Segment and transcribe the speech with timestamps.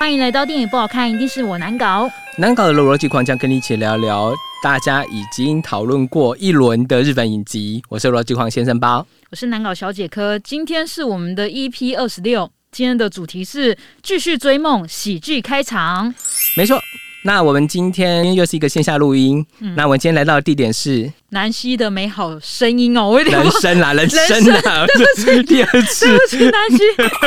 [0.00, 2.10] 欢迎来到电影不好看，一定是我难搞。
[2.38, 7.82] 难搞的逻辑狂将跟你一起聊聊大家已经讨论过一轮的日本影集。
[7.90, 10.38] 我是逻辑狂先生包，我是难搞小姐科。
[10.38, 16.14] 今天是我们的 EP 二十六，今天的主题是继续追梦喜剧开场。
[16.56, 16.80] 没错。
[17.22, 19.44] 那我们今天又是一个线下录音。
[19.76, 26.78] 那我们今天来到的地点是南溪的美好声音哦，我有点人生啦， 人生啦，对不起，第二次，对不起，南溪，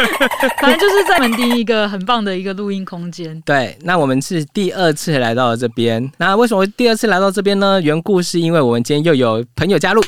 [0.62, 3.40] 反正就是在门第一个很棒的一个录音空间。
[3.46, 6.12] 对，那我们是第二次来到了这边。
[6.18, 7.80] 那为什么第二次来到这边呢？
[7.82, 10.04] 缘故是因为我们今天又有朋友加入。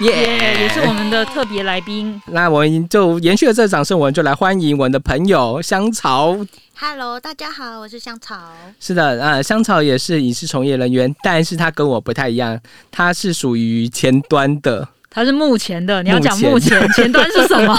[0.08, 2.18] 耶，也是我们的特别来宾。
[2.28, 6.34] 那我们就延续了这掌声，我们就来欢迎我们的朋友香草。
[6.74, 8.34] Hello，大家好，我是香草。
[8.80, 12.58] 是的，呃，香草也是影视从业人员，但是他跟我不太一样，
[12.90, 14.88] 他是属于前端的。
[15.10, 17.76] 他是目前的，你要讲目前前端是什么？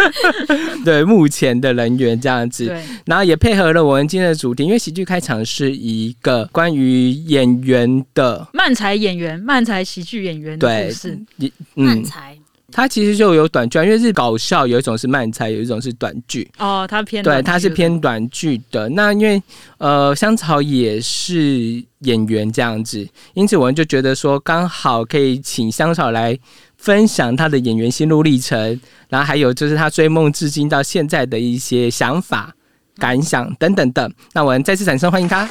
[0.84, 2.70] 对，目前的人员这样子。
[3.06, 11.18] 然后也配合了我们今天的主题，因为喜剧开场是一个关于演员的漫才演员、漫才喜剧演员的故事。
[11.74, 12.36] 漫才。
[12.72, 16.50] 它其实就有短剧，因为是搞笑有一种是漫才，有一种是短剧。
[16.58, 18.88] 哦，它偏对，它是偏短剧的。
[18.88, 19.40] 那因为
[19.78, 26.36] 呃，香草也是演员这样子，因此我们就觉得说，刚好可以请香草来
[26.76, 32.54] 分享他的演员心路历程，然后还有就是他追梦至今到现在的一些想法、
[32.96, 34.10] 感想等等的。
[34.32, 35.46] 那我们再次掌声欢迎他，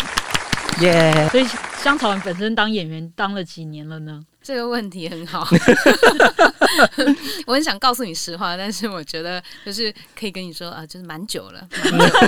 [0.79, 1.27] 耶！
[1.31, 1.45] 所以
[1.77, 4.23] 香草本身当演员当了几年了呢？
[4.41, 5.47] 这个问题很好，
[7.45, 11.67] 我很想告诉你实话，但是我觉得就是可以跟你说啊，就是蛮久了。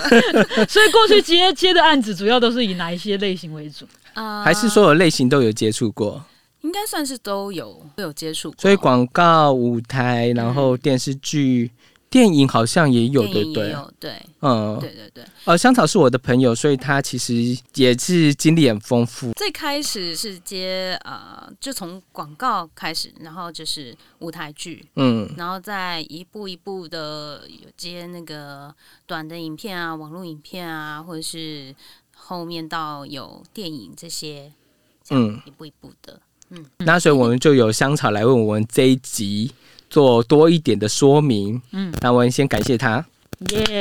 [0.70, 4.44] 所以过去接接的案子主要都是以哪一些类型为主啊？
[4.44, 6.24] 还是所有类型都有接触过？
[6.62, 8.62] 应该算是都有都有接触过。
[8.62, 11.72] 所以广告、舞台，然后电视剧。
[12.14, 13.76] 电影好像也有，对不对？
[14.00, 15.24] 对，嗯，对对对。
[15.46, 17.34] 呃，香草是我的朋友，所以他其实
[17.74, 19.34] 也是经历很丰富。
[19.34, 28.72] 最开始是接呃，就从广告开始，然后就是舞台剧，嗯，然后再一步一步的有接那个
[29.08, 31.74] 短的影片啊、网络影片啊，或者是
[32.16, 34.52] 后面到有电影这些，
[35.10, 36.64] 嗯，一步一步的，嗯。
[36.78, 39.52] 那所以我们就有香草来问我们这一集。
[39.94, 43.06] 做多一点的说明，嗯，那我们先感谢他，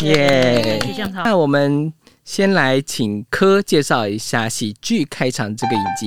[0.03, 0.79] 耶，
[1.25, 1.91] 那我们
[2.23, 6.07] 先来请柯介绍一下喜剧开场这个影集。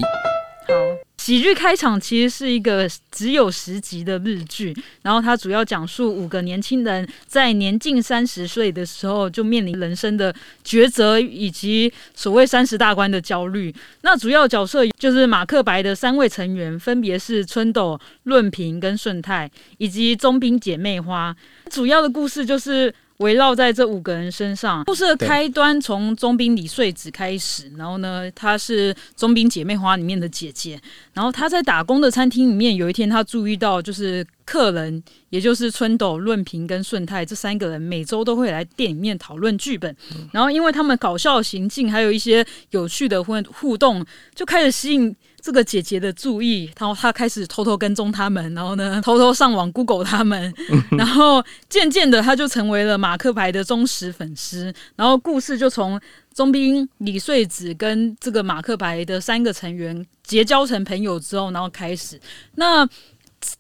[1.26, 4.72] 喜剧开场其实是一个只有十集的日剧，
[5.02, 10.32] 然后它主要讲述五个年轻人在年近三十岁的时候就面临人生的
[10.64, 13.74] 抉择以及所谓三十大关的焦虑。
[14.02, 19.50] 那主要角色就是马克白的三位成员，分别是春斗、润平跟顺太，
[19.80, 21.36] 以及中兵姐妹花。
[21.72, 22.94] 主要的故事就是。
[23.18, 27.72] 围绕在这五个人身上，故事的开端从中兵李穗子开始。
[27.78, 30.80] 然后呢，她是中兵姐妹花里面的姐姐。
[31.14, 39.96] 然后她在打工的餐厅里面，有一天她注意到，就是客人，也就是春斗、润平跟顺泰这三个人，每周都会来店里面讨论剧本。
[40.34, 45.16] 然后因为他们搞笑行径，还有一些有趣的互互动，就开始吸引。
[45.46, 50.52] 这个姐姐的注意，然后她开始偷偷跟踪他们，然后呢， 偷偷上网 Google 他们，
[50.98, 54.74] 然后渐渐的，她就成为了马克牌的忠实粉丝。
[54.96, 56.02] 然后故事就从
[56.34, 62.20] 中兵李穗子跟这个马克白的三个成员结交成朋友之后，然后开始。
[62.56, 62.84] 那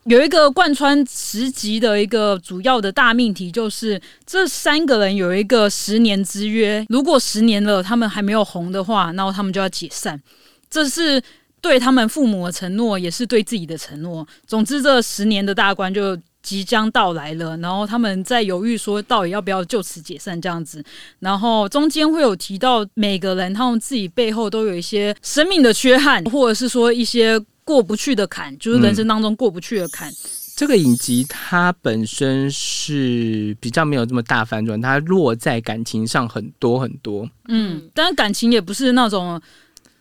[0.05, 10.19] 有一个贯穿十集的一个主要的大命题，就是这三个人有一个十年之约，如果十年了他们还没有红的话，那他们就要解散。
[10.67, 11.21] 这是。
[11.65, 14.25] 对他们父母的承诺，也是对自己的承诺。
[14.45, 17.57] 总之，这十年的大关就即将到来了。
[17.57, 20.85] 然后他们在犹豫，说到底要不要就此解散这样子。
[21.17, 30.13] 然后中间会有提到每个人他们自己背后都有一些生命的缺憾，或者是说一些过不去的坎，就是人生当中过不去的坎。
[30.55, 37.27] 这个影集它本身是比较没有这么大反转，它落在感情上很多很多。
[37.47, 39.41] 嗯，但是感情也不是那种。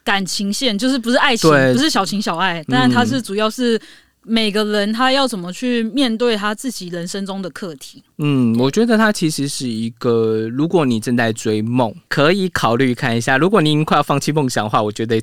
[0.04, 3.80] 感情线就是不是爱情，不是小情小爱，但是它是主要是
[4.26, 8.02] 每个人他要怎么去面对他自己人生中的课题。
[8.18, 15.20] 嗯，我觉得它其实是一个，如果你正在追梦，可以考虑看一下；如果您快要放弃梦想的话，我觉得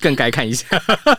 [0.00, 0.66] 更该看一下。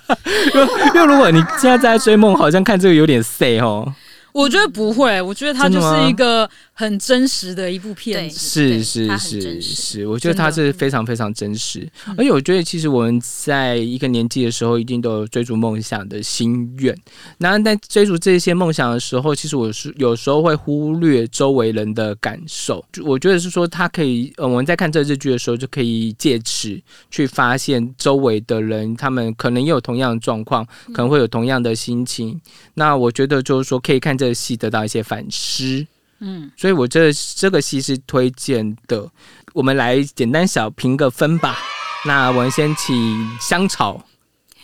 [0.96, 3.94] 因为如果你现在在追梦，好像看这个有点 say 哦。
[4.32, 11.86] 我觉得不会，我觉得它就是一个很真实的一部片子，是是是是，我觉得它是非常非常真实，
[12.18, 16.98] 而且我觉得其实我们在一个年纪的时候，一定都有追逐梦想的心愿。
[17.40, 22.82] 那在追逐这些梦想的时候，其实我是有时候会忽略周围人的感受。
[23.04, 26.82] 我觉得是说，他可以，呃，我们在看这日剧的时候，就可以借此
[27.12, 32.40] 去发现周围的人，他们可能也有同样的状况，可能会有同样的心情。
[32.76, 35.86] 那我觉得就是说，可以看这个戏得到一些反思。
[36.20, 39.10] 嗯，所以我这这个戏是推荐的。
[39.54, 41.58] 我们来简单小评个分吧。
[42.06, 44.04] 那我们先请香草。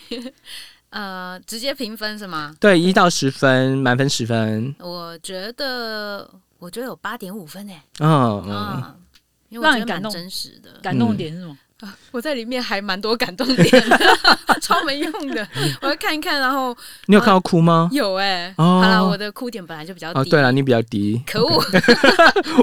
[0.91, 2.55] 呃，直接评分是吗？
[2.59, 4.73] 对，一到十分，满分十分。
[4.79, 7.81] 我觉得，我觉得有八点五分诶。
[7.99, 8.95] 嗯嗯，
[9.49, 10.79] 因为我觉得蛮真实的。
[10.81, 11.57] 感动点是什么？
[12.11, 13.83] 我在里面还蛮多感动点，
[14.61, 15.47] 超没用的。
[15.81, 17.89] 我要看一看，然后你有看到哭吗？
[17.91, 18.53] 有哎。
[18.57, 20.19] 好了，我的哭点本来就比较低。
[20.19, 21.21] 哦，对了，你比较低。
[21.25, 21.63] 可恶！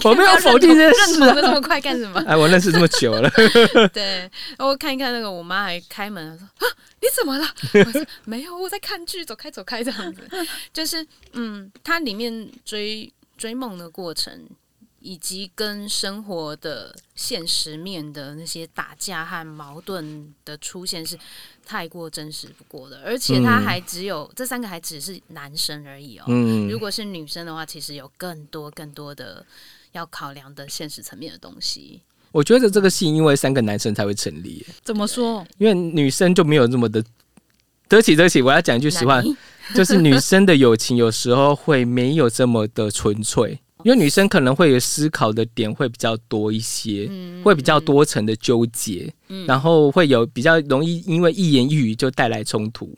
[0.05, 2.23] 我没有否定这认同的这么快干什么？
[2.27, 3.31] 哎，我认识这么久了。
[3.93, 6.65] 对，我看一看那个，我妈还开门说：“啊，
[7.01, 7.47] 你怎么了？”
[7.87, 10.23] 我说：“没有，我在看剧，走开，走开。”这样子，
[10.73, 14.33] 就是嗯，它里面追追梦的过程。
[15.03, 21.19] 以及跟生活的现实面的那些打架和矛盾的出现是
[21.67, 26.25] 太过真实不过的，而且他还只有这三个还只是男生而已哦。
[26.29, 29.45] 嗯，如果是女生的话，其实有更多更多的
[29.93, 32.01] 要考量的现实层面的东西。
[32.31, 34.65] 我觉得这个戏因为三个男生才会成立。
[34.83, 35.47] 怎么说？
[35.59, 37.05] 因为女生就没有那么的
[37.89, 38.41] 得起得起。
[38.41, 39.23] 我要讲一句实话，
[39.75, 43.59] 就是女生的友情有时候会没有这么的纯粹。
[43.85, 47.11] 因为女生可能会有思考的点会比较多一些，
[47.43, 49.13] 会比较多层的纠结，
[49.47, 52.95] 然后会有比较容易因为一言一语就带来冲突。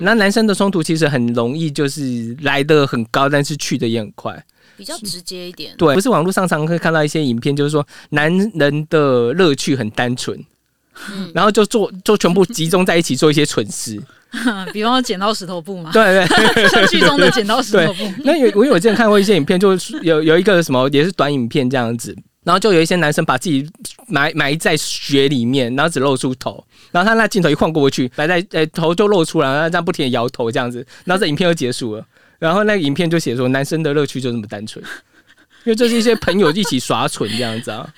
[0.00, 4.44] 那男生的冲突其实很容易就是来的很高，但是去的也很快，
[4.76, 5.74] 比较直接一点。
[5.76, 10.42] 对，不是网络上常会看到一些影片，就是说男人的乐趣很单纯，
[11.34, 14.00] 然后就做就全部集中在一起做一些蠢事。
[14.72, 18.12] 比方说剪刀石头布嘛，对对， 像剧中的剪刀石头布。
[18.24, 22.14] 那有我有之前看过一些影片，就是有有一个什么也是短影片这样子，
[22.44, 23.66] 然后就有一些男生把自己
[24.08, 32.04] 埋埋在雪里面，然后只露出头，然后他那镜头一晃过去，埋在呃头就露出来，然后这样不停的摇头这样子，然后这影片就结束了。
[32.38, 34.84] 然后那个影片就写说，男生的乐趣就这么单纯，
[35.64, 37.88] 因为这是一些朋友一起耍蠢这样子啊。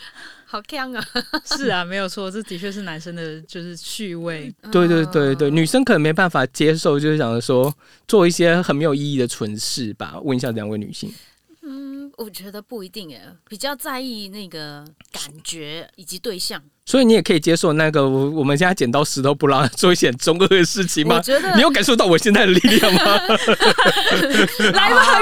[0.50, 1.04] 好香啊！
[1.44, 4.50] 是啊，没有错，这的确是男生的，就是趣味。
[4.72, 7.72] 对对对对，女生可能没办法接受，就是想说
[8.06, 10.18] 做一些很没有意义的蠢事吧。
[10.22, 11.12] 问一下两位女性。
[11.60, 16.62] 嗯，我觉得不一定诶，比较在意那个感觉以及对象。
[16.88, 21.16] 所以你也可以接受那个我我们现在剪刀石头布拉做一些中二的事情吗？
[21.16, 23.02] 我觉得你有感受到我现在的力量吗？
[24.72, 25.20] 来吧，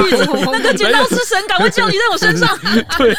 [0.53, 2.57] 那个剪刀之神，赶快降临在我身上。
[2.97, 3.13] 对，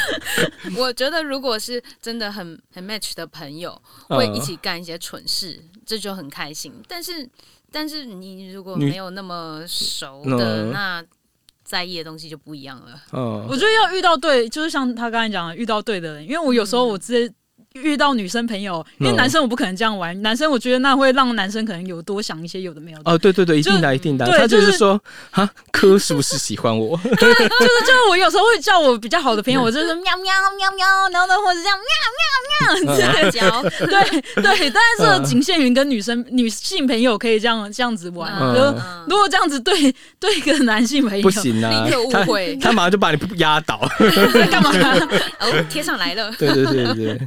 [0.77, 3.77] 我觉得如果是真的很很 match 的朋友，
[4.07, 6.71] 会一起干一些蠢事，这就很开心。
[6.87, 7.29] 但是
[7.69, 11.03] 但是你如果没有那么熟的，那
[11.65, 12.97] 在意的东西就不一样了。
[13.11, 17.29] 嗯，我觉得要遇到对，就是像他刚才讲的，遇到对的人，因为我有时候我直接。
[17.83, 20.19] 遇到女生朋友，因为男生我不可能这样玩。
[20.21, 23.11] 男生我觉得那会让男生可能有多想一些有的没有的。
[23.11, 24.25] 哦，对对对，一定的，一定的。
[24.37, 24.99] 他就是说，
[25.31, 26.99] 哈，柯是不是喜欢我？
[27.03, 33.61] 对，就是就是我有时候会叫我比较好的朋友，我就是喵喵喵喵，然后呢，或者这样喵喵喵这样叫。
[33.85, 38.31] 对对，但是仅限于跟女生女性朋友可以这样这样子玩。
[38.55, 38.61] 就
[39.07, 43.87] 如果这样子对对一个男性朋友不行啊，立刻误会，他马上就把你压倒。
[44.33, 44.71] 在干嘛？
[45.39, 46.31] 哦，贴上来了。
[46.37, 47.19] 对对对对。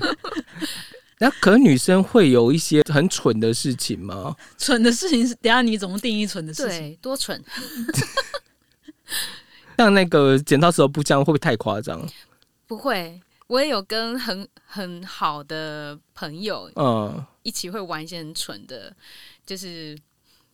[1.23, 4.35] 那可能女生会有一些很蠢的事情吗？
[4.57, 6.79] 蠢的事情是，等下你怎么定义蠢的事情？
[6.79, 7.43] 对，多蠢。
[9.77, 12.03] 像那个剪刀石头布这样，会不会太夸张？
[12.67, 18.95] 不会，我也有跟很很好的朋友，嗯，一起会玩一些很蠢的，
[19.45, 19.99] 就是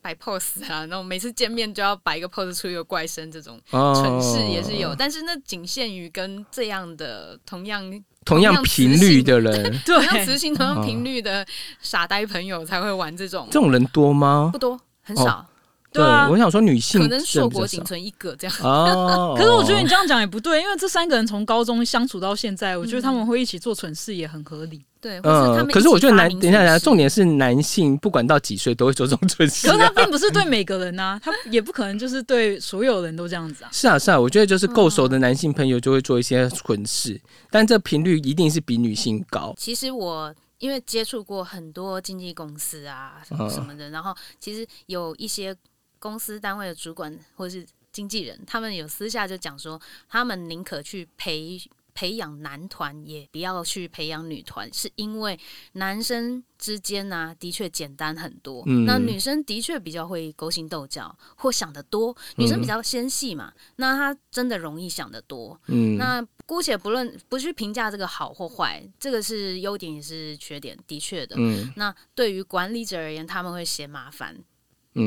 [0.02, 8.02] 摆 pose 啊，那种每次见面就要摆一个 pose 出一个怪声，这种蠢事也是有，但是那仅限于跟这样的同样。
[8.26, 11.46] 同样频率的人，同样磁性、同样频率的
[11.80, 13.46] 傻呆朋友才会玩这种。
[13.50, 14.50] 这种人多吗？
[14.52, 15.46] 不多，很少。
[15.92, 18.56] 对啊，我想说女性可能硕果仅存一个这样。
[18.62, 24.84] 哦， 可是我觉得你这样讲也不对，因为这三个人从高中相处到现在，我觉得他们会一起做蠢事也很合理。
[25.06, 29.68] 对，嗯，可是我觉得男，等一下，重点是男性不管到几岁都会做这种蠢事。
[29.68, 33.70] 可是他并不是对每个人呐，他也不可能就是对所有人都这样子啊。
[33.72, 37.20] 是啊，是啊，我觉得就是够熟的男性朋友就会做一些蠢事，
[37.50, 39.54] 但这频率一定是比女性高。
[39.56, 45.56] 其实我因为接触过很多经纪公司啊什么什么的，然后其实有一些。
[45.98, 51.58] 公司单位的主管或者是经纪人，他们有私下就讲说，他们宁可去培
[51.96, 55.40] 培养男团，也不要去培养女团，是因为
[55.72, 58.62] 男生之间呢，的确简单很多。
[58.86, 65.58] 那女生的确比较会勾心斗角或想得多，女生比较纤细嘛，那她真的容易想得多。
[65.68, 71.34] 嗯，那姑且不论不去评价这个好或坏，这个是优点也是缺点，的确的。
[71.38, 74.36] 嗯，那对于管理者而言，他们会嫌麻烦。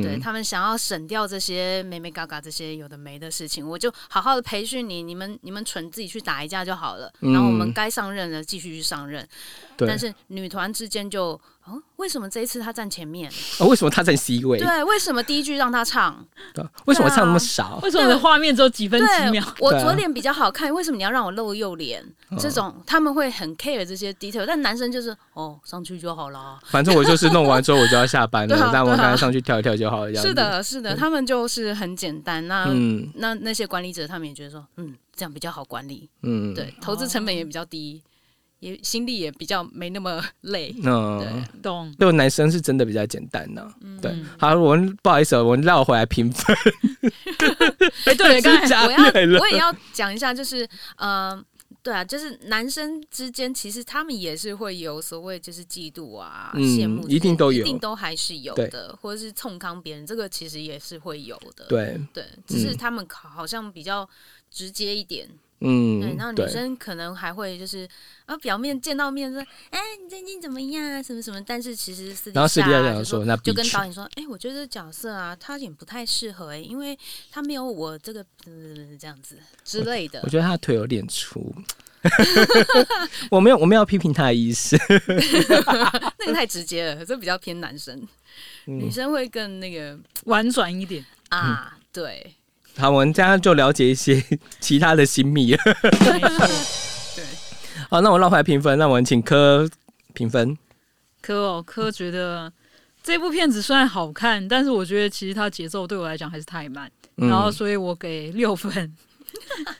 [0.02, 9.28] 对他们想要省掉这些美美嘎嘎这些有的没的事情，我就好好的培训你，你们你们蠢自己去打一架就好了，然后我们该上任的继续去上任。
[9.78, 11.40] 但是女团之间就。
[11.98, 13.30] 为什么这一次他站前面？
[13.60, 14.58] 啊，为什么他在 C 位？
[14.58, 16.26] 对，为什么第一句让他唱？
[16.86, 17.80] 为什么唱那么少？
[17.84, 19.44] 为什么画面只有几分几秒？
[19.60, 22.04] 我左脸比较好看，为什么你要让我露右脸？
[22.38, 26.60] 这种他们会很 care 这些 detail，但男生就是哦，上去就好了。
[26.66, 30.16] 反正我就是弄完之后我就要下班了， 但我刚才上去跳一跳就好了。
[30.16, 32.48] 是的，是的，他们就是很简单。
[32.48, 32.66] 那
[33.16, 36.10] 那那些管理者他们也觉得说，嗯，这样比较好管理。
[36.24, 38.02] 嗯，对，投资成本也比较低。
[38.60, 41.94] 也心力也比较没那么累，嗯，懂。
[41.98, 43.74] 对，男生是真的比较简单呢。
[44.02, 46.56] 对，好，我们不好意思，我们绕回来评分。
[48.06, 51.42] 哎，对， 刚才我要我也要讲一下，就是呃，
[51.82, 61.66] 对啊，就是男生之间其实他们也是会有所谓就是嫉妒啊、羡慕，一定都有，一定都还是有的，或者是冲康别人，这个其实也是会有的。
[61.70, 64.08] 对对，只是他们好像比较
[64.52, 65.30] 直接一点。
[65.30, 67.86] 嗯，对，然后女生可能还会就是，
[68.26, 71.04] 啊，表面见到面说，哎，你最近怎么样啊？
[71.04, 71.42] 什么什么？
[71.46, 76.98] 但是其实私底下说，那就跟导演说，哎，我觉得这角色啊，他也不太适合，哎，因为
[77.30, 78.26] 他没有我这个
[78.98, 80.22] 这样子之类的。
[80.24, 81.54] 我觉得他的腿有点粗，
[83.30, 84.78] 我没有，我没有批评他的意思，
[86.20, 88.08] 那个太直接了，这比较偏男生，
[88.64, 92.36] 女生会更那个婉转一点啊，对。
[92.78, 94.24] 好，我们这样就了解一些
[94.60, 95.62] 其他的新密了。
[95.64, 97.26] 对，
[97.90, 99.70] 好，那我绕回来评分，那我们请柯
[100.14, 100.58] 评分。
[101.22, 102.52] 柯哦，柯觉得
[103.04, 108.96] 这部片子虽然好看，但是我觉得其实它节奏对我来讲还是太慢，然后所以我给六分。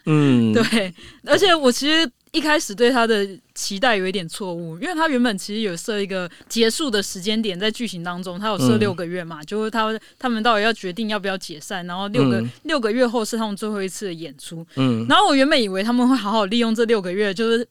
[0.06, 0.94] 嗯， 对，
[1.26, 2.10] 而且我其实。
[2.32, 17.68] 一开始对他的期待有一点错误，因为他原本其实有设一个结束的时间点，在剧情当中，他有设六个月嘛，就是他他们到底要决定要不要解散，然后六个六个月后是他们最后一次的演出，嗯，然后我原本以为他们会好好利用这六个月，就是。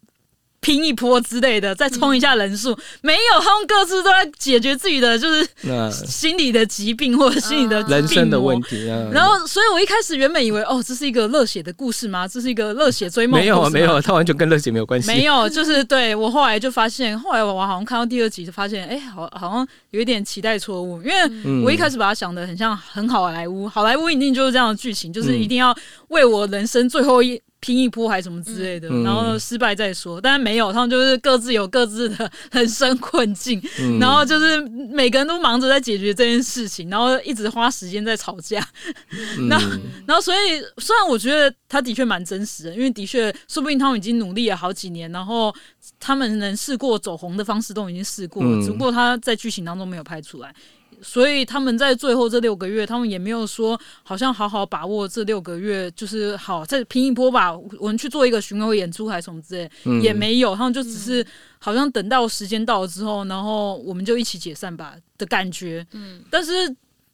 [0.60, 5.48] 拼一波之类的，再冲一下人数，没有，他们各自都在解决自己的就是
[5.92, 8.84] 心理的疾病或者心理的人生的问题。
[9.12, 12.26] 然后，所以我一开始原本以为，哦，这是一个热血的故事吗？
[12.26, 13.40] 这是一个热血追梦？
[13.40, 15.06] 没有，没有，它完全跟热血没有关系。
[15.06, 25.74] 没有，就是对我后来就发现，后来我好像看到第二集就发现，哎，好，好像有一点期待错误，因为我一开始把它想的很像很好莱坞，好莱坞一定就是这样的剧情，就是一定要
[26.08, 27.40] 为我人生最后一。
[27.60, 30.20] 拼一波还是什么之类的，然后失败再说。
[30.20, 33.60] 但是没有，他们就是各自有各自的人生困境，
[34.00, 34.60] 然后就是
[34.92, 38.64] 每个人都忙着在解决这件事情，然后一直花时间在吵架。
[39.48, 39.58] 那
[40.06, 45.54] 然后所以虽然我觉得他的确蛮真实的，因为的确说不定他们已经努力了好几年，然后
[45.98, 50.54] 他们能试过走红的方式都已经试过了，只不过他在剧情当中没有拍出来。
[51.02, 57.56] 所以他们在最后这六个月，他们也没有说好像好好把握这六个月，就是好再拼一波吧。
[57.78, 60.54] 我们去做一个巡回演出还是什么之类，也没有。
[60.54, 61.24] 他们就只是
[61.58, 65.86] 好像等到时间到了之后，然后我们就一起解散吧的感觉。
[65.92, 66.52] 嗯，但是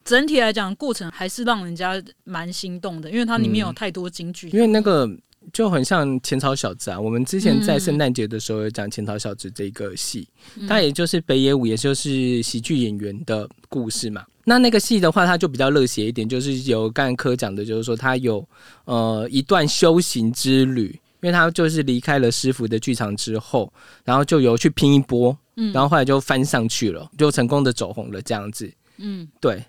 [0.04, 4.48] 整体来讲，过程还是让人家蛮心动的，因为它里面有太多金句。
[4.50, 5.08] 因为那个。
[5.52, 7.00] 就很像浅草小子啊！
[7.00, 10.28] 我们之前在圣诞节的时候有讲浅草小子这个戏，
[10.68, 14.24] 它也就是北野武，也就是喜剧演员的故事嘛。
[14.44, 18.46] 那那个戏的话，它就比较热血一点，就是有干科讲的，就是说他有
[18.84, 20.88] 呃一段修行之旅，
[21.22, 23.72] 因为他就是离开了师傅的剧场之后，
[24.04, 29.62] 然后就有去拼一波，嗯，然后后来就翻上去了，就成功的走红了这样子，嗯，对。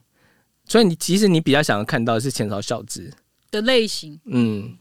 [0.68, 3.14] 所以你其实你比较想要看到的是前朝小子
[3.52, 4.74] 的类型，嗯。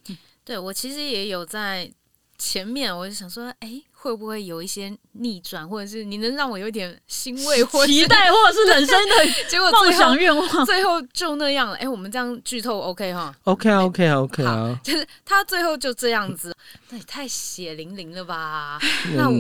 [0.44, 1.90] 对，我其实也有在
[2.36, 9.14] 前面，我就想说，哎，会不会有一些逆转，或者是你能让我有点欣慰或期待，或者是人生的
[9.48, 11.76] 结果梦想愿望，最后就那样了。
[11.76, 16.54] 哎，我们这样剧透 OK 哈？OK 啊，OK 啊，OK 啊，就是他最后就这样子，
[16.90, 18.78] 那也太血淋淋了吧？
[19.16, 19.36] 那我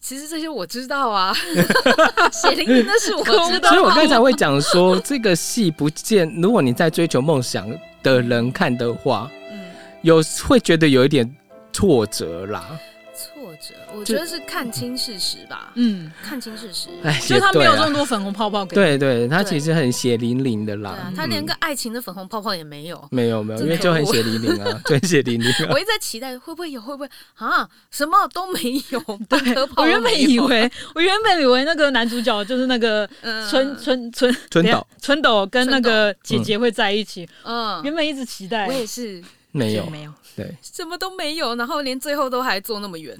[0.00, 1.32] 其实这些我知道啊，
[2.32, 7.68] 血淋淋的是我知道，所以我刚才会讲说，这个戏不见，如果你在追求梦想
[8.02, 9.30] 的人看的话。
[10.06, 11.28] 有会觉得有一点
[11.72, 12.78] 挫折啦，
[13.12, 15.72] 挫折，我觉得是看清事实吧。
[15.74, 16.88] 嗯，看清事实，
[17.26, 18.76] 就他没有这么多粉红泡泡给。
[18.76, 21.12] 对对，他其实很血淋淋的啦。
[21.16, 23.08] 他连个爱情的粉红泡泡也没有。
[23.10, 25.52] 没有没有，因为就很血淋淋啊， 就很血淋淋。
[25.70, 27.68] 我一直在期待会不会有，会不会啊？
[27.90, 28.60] 什么都没
[28.90, 29.00] 有。
[29.28, 29.38] 对，
[29.76, 33.08] 我原本以为，我原本以为那个男主角就是那个
[33.50, 37.28] 春春春春斗春斗跟那个姐姐会在一起。
[37.42, 38.68] 嗯，原本一直期待。
[38.68, 39.20] 我也是。
[39.56, 40.12] 没有没有。
[40.36, 43.18] 对，什么都没有，然后连最后都还坐那么远。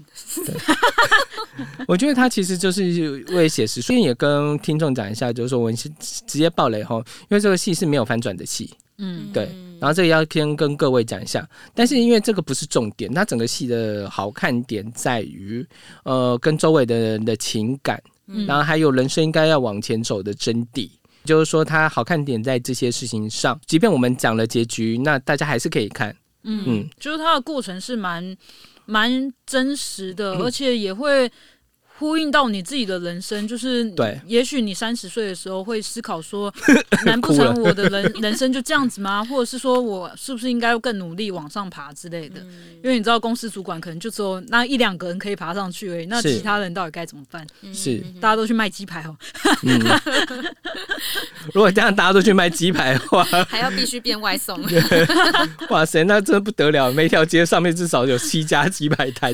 [1.88, 5.90] 我觉得他其实就是为写实，所以也跟听众讲一下，就是说我直
[6.26, 8.70] 接爆雷哈，因为这个戏是没有反转的戏。
[8.98, 9.44] 嗯，对。
[9.80, 15.66] 然后这个要先跟各位讲一下，但是因为这个不是重点，它整个戏的好看点在于，
[16.04, 18.02] 呃，跟周围的人的情感，
[18.46, 20.90] 然后还有人生应该要往前走的真谛。
[21.24, 23.58] 就是说，它好看点在这些事情上。
[23.66, 26.14] 即便我们讲了结局，那大家还是可以看。
[26.42, 28.36] 嗯，就是它的过程是蛮
[28.84, 31.30] 蛮真实的，而且也会。
[31.98, 34.20] 呼应到你自己的人生，就是对。
[34.26, 36.52] 也许你三十岁的时候会思考说，
[37.06, 39.24] 难不成我的人 人生就这样子吗？
[39.24, 42.40] 或者是说我是不是应该更努力往上爬之类的？
[42.82, 47.46] 因为你知道，公司主管可能就只有那一两个人可以爬上去而已，那其他人到底该怎么办？
[47.72, 49.16] 是大家都去卖鸡排哦。
[51.54, 54.60] 如果这样大家都去卖鸡排的话，还要必须变外送。
[55.70, 56.92] 哇塞，那真的不得了！
[56.92, 59.32] 每条街上面至少有七家鸡排摊，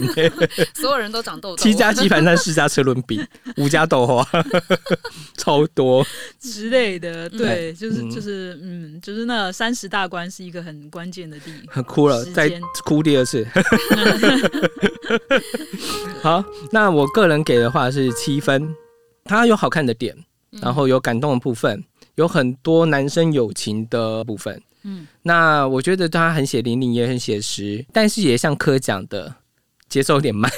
[0.74, 1.62] 所有人都长痘痘。
[1.62, 2.51] 七家鸡排摊是。
[2.52, 4.26] 四家车轮饼， 五家豆花，
[5.38, 6.06] 超多
[6.38, 7.26] 之类的。
[7.30, 11.50] 对，就是就是，嗯，就是那三十大关是一个很关键的地。
[11.72, 13.46] 很哭了，再哭第二次。
[16.20, 18.74] 好，那我个人给的话是七分。
[19.24, 20.14] 它有好看的点，
[20.50, 21.82] 然后有感动的部分，
[22.16, 24.60] 有很多男生友情的部分。
[24.82, 29.32] 嗯，那我觉得他很血淋淋，也很写实，但是也像柯讲的，
[29.88, 30.50] 节奏有点慢。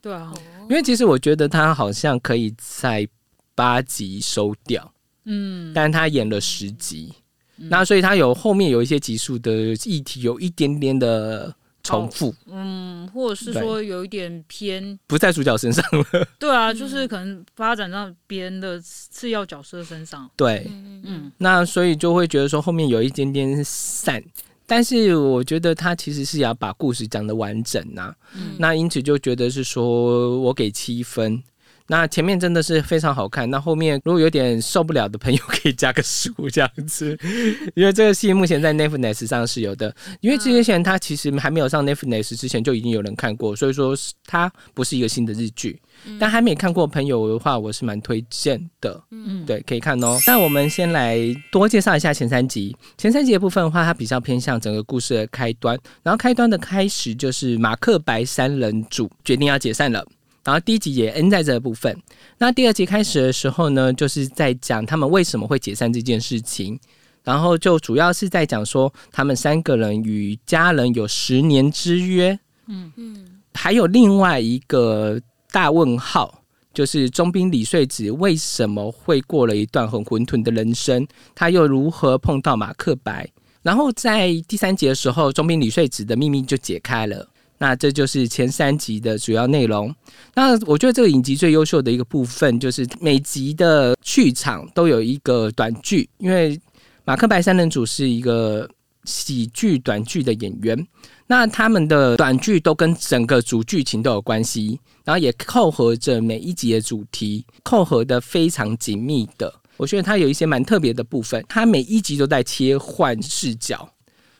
[0.00, 0.32] 对啊。
[0.68, 3.08] 因为其实我觉得他好像可以在
[3.54, 4.92] 八集收掉，
[5.24, 7.12] 嗯，但他演了十集，
[7.56, 9.52] 那所以他有后面有一些集数的
[9.84, 20.66] 议题有一点点的重复，嗯，或者是说有一点偏不在主角身上了，对啊，就是可能发展到别人的次要角色身上，对，
[21.04, 24.22] 嗯，那所以就会觉得说后面有一点点散。
[24.68, 28.14] 但是我觉得他其实是要把故事讲的完整呐，
[28.58, 31.42] 那因此就觉得是说我给七分。
[31.90, 37.18] 那前面真的是非常好看，那后面如果有点受不了的朋友可以加个十五这样子，
[37.74, 39.94] 因为这个戏目前在 Netflix 上是有的。
[40.20, 43.96] 因为之前他其实还没有上 Netflix 之前就已经有人看过，所以说
[44.26, 45.80] 它不是一个新的日剧。
[46.20, 49.02] 但还没看过朋友的话，我是蛮推荐的。
[49.10, 50.16] 嗯，对，可以看哦。
[50.26, 51.18] 那我们先来
[51.50, 52.76] 多介绍一下前三集。
[52.96, 55.76] 前三集的部分的话，它比较偏向整个故事的开端。
[56.04, 60.06] 然后开端的开始就是马克白三人组决定要解散了。
[60.48, 61.94] 然后第一集也 N 在这部分。
[62.38, 66.80] 那第二集开始的时候呢，就是在讲他们为什么会解散这件事情。
[67.22, 72.38] 然后就主要是在讲说，他们三个人与家人有十年之约。
[72.66, 75.20] 嗯嗯，还有另外一个。
[75.50, 76.42] 大问号，
[76.74, 81.08] 就是中兵李穗子为什么会过了一段很混沌的人生？
[81.34, 83.26] 他又如何碰到马克白？
[83.62, 87.26] 然后在第三集的时候，中兵李穗子的秘密就解开了。
[87.58, 89.94] 那这就是前三集的主要内容。
[90.34, 96.58] 那我觉得这个影集最优秀的一个部分，就是每集的剧场都有一个短剧，因为
[97.04, 98.68] 马克白三人组是一个
[99.04, 100.86] 喜剧短剧的演员。
[101.26, 109.52] 那他们的短剧都跟整个主剧情都有关系，然后也扣合着每一集的主题，扣合的非常紧密的。
[109.76, 113.88] 我觉得它有一些蛮特别的部分，它每一集都在切换视角，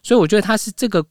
[0.03, 1.05] 所以我觉得它是这个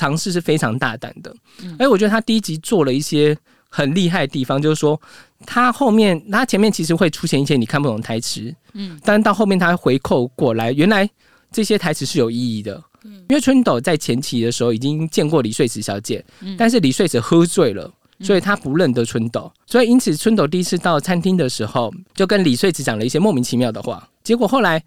[0.00, 1.34] 尝试是非常大胆的。
[1.78, 3.36] 哎，我觉得他第一集做了一些
[3.68, 4.98] 很厉害的地方，就是说
[5.44, 11.06] 他后面他前面其实会出现一些你看不懂的台词，嗯，但到后面他回扣过来，原来
[11.52, 12.82] 这些台词是有意义的。
[13.28, 16.24] 因为春斗在前期的时候已经见过李穗子小姐，
[16.58, 24.06] 但是李穗子喝醉了，所以他不认得春斗，所以因此春斗第一次到餐厅的时候，就跟李穗子讲了一些莫名其妙的话。
[24.22, 24.82] 结果后来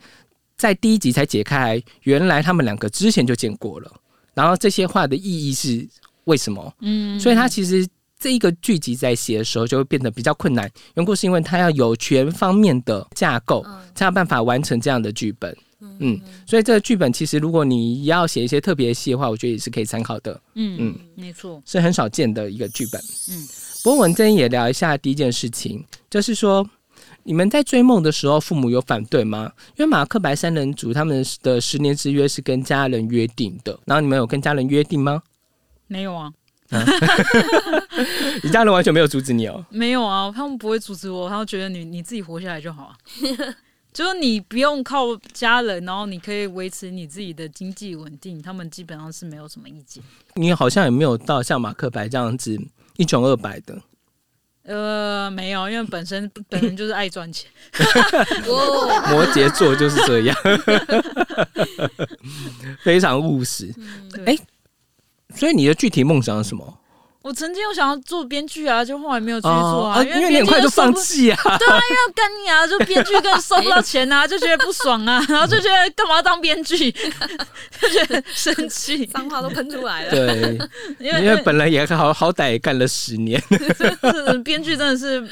[0.56, 3.91] 在第一集才解开，原来他们两个之前就见过了。
[4.34, 5.88] 然后这些话的意义是
[6.26, 6.74] 为什么？
[6.82, 7.88] 嗯，所以他其实
[8.19, 15.56] 这一个剧集在写的时候就会变得比较困难，缘故是因为他要有全方面的架构，才有办法完成这样的剧本。
[16.00, 16.17] 嗯，
[16.48, 20.41] 所以这个剧本其实，如果你要写一些特别戏的话，我觉得也是可以参考的。
[20.56, 23.02] 嗯嗯，没错，是很少见的一个剧本。
[23.30, 23.46] 嗯，
[23.84, 26.65] 不过我们这边也聊一下第一件事情，就是说
[27.23, 29.51] 你们在追梦的时候，父母有反对吗？
[29.77, 35.23] 因为马克白三人组他们的十年之约是跟家人约定的，然后你们有跟家人约定吗？
[35.88, 36.31] 没有啊。
[38.41, 39.63] 你家人完全没有阻止你哦？
[39.69, 42.95] 没有啊，他们不会阻止我，他们觉得你你自己活下来就好啊。
[43.93, 50.03] 就是你不用靠家人，然后你可以维持你自己的经济稳定，他们基本上是没有什么意见。
[50.33, 52.59] 你好像也没有到像马克白这样子
[52.97, 53.79] 一穷二白的。
[54.65, 57.49] 呃，没有，因为本身本人就是爱赚钱。
[59.10, 60.38] 摩羯座就是这样，
[62.82, 63.73] 非常务实。
[64.26, 64.38] 哎，
[65.36, 66.80] 所以你的具体梦想是什么？
[67.23, 71.38] 我曾经有想要做编剧啊，就后来没有去做啊，因为你很快就放弃啊。
[71.41, 80.12] 对啊，因为干你啊，就编剧更收不到钱啊，就觉得不爽啊，然后就觉得干嘛当编剧，就觉得生气，脏话都喷出来了。
[80.12, 80.59] 对，
[80.99, 83.41] 因为因为本来也好好歹也干了十年，
[84.43, 85.25] 编剧真的是。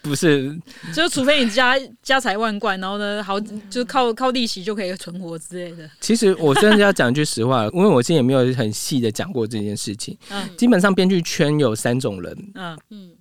[0.00, 0.58] 不是，
[0.94, 5.88] 就是除非你家家财万贯，然后呢，好，就是靠靠利息就可以存活之类的。
[6.00, 10.16] 其实我真的要讲句实话，因为我之前也没有很细的讲过这件事情。
[10.30, 12.52] 嗯，基本上编剧圈有三种人。
[12.54, 13.12] 嗯嗯，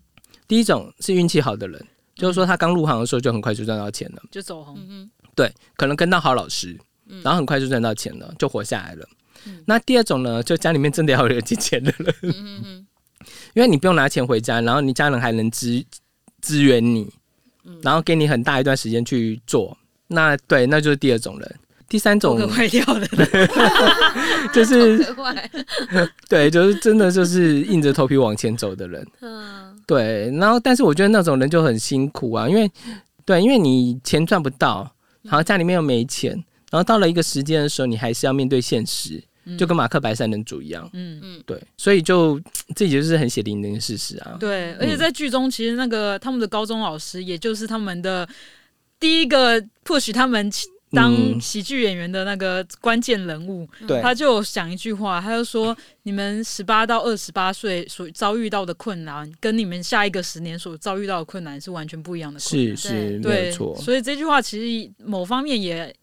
[0.47, 4.77] 第一种是运气好的人，就是说他刚入行的时候就很快就赚到钱了，就走红。
[4.87, 6.77] 嗯对，可能跟到好老师，
[7.21, 9.05] 然后很快就赚到钱了，就活下来了。
[9.65, 12.15] 那第二种呢，就家里面真的要有金钱的人。
[12.21, 12.87] 嗯嗯嗯，
[13.53, 15.85] 因为你不用拿钱回家，然后你家人还能支。
[16.45, 17.11] 支援你，
[17.81, 19.75] 然后给你很大一段时间去做，
[20.07, 21.55] 那对，那就是第二种人。
[21.87, 23.07] 第三种 坏掉的，
[24.53, 24.97] 就是
[26.27, 29.05] 对，就是真的就是硬着头皮往前走的人。
[29.21, 30.31] 嗯，对。
[30.37, 32.69] 然后，但是我觉得那种人就很辛苦啊，因为
[33.23, 36.31] 对，因为你钱赚不到，然后家里面又没钱，
[36.71, 39.23] 然后到了一个时间的时候，你还是要面对现实。
[39.57, 42.41] 就跟马克白三人组一样，嗯嗯，对，所以就
[42.75, 44.37] 这就是很血淋淋的事实啊。
[44.39, 48.27] 对，而且在剧中，其实那个他们的高中老师，也就是他们的
[48.99, 50.51] 第一个 push 他们
[50.89, 63.75] 当喜剧演员的那个关键人物，对，他就讲一句话，他就说：“你们十八到二十八岁所遭遇到的困难，跟你们下一个十年所遭遇到的困难是完全不一样的。”是是，没错。
[63.79, 65.93] 所以这句话其实某方面也。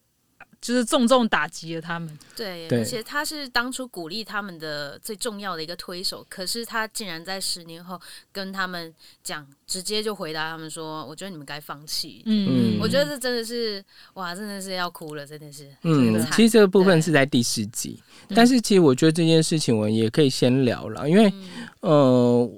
[0.63, 7.99] 就是重重打击了他们，对，而且他是当初鼓励他们的最重要的一个推手，可是他竟然在十年后
[8.31, 15.67] 跟他们讲，直接就回答他们说：“我觉得你们该放弃。”嗯，我觉得这真的是，哇，真的是要哭了，真的是。
[15.81, 21.33] 嗯，其实这个部分是在第四集，但是其实我觉得这件事情我也可以先聊了，因为，
[21.81, 22.49] 呃，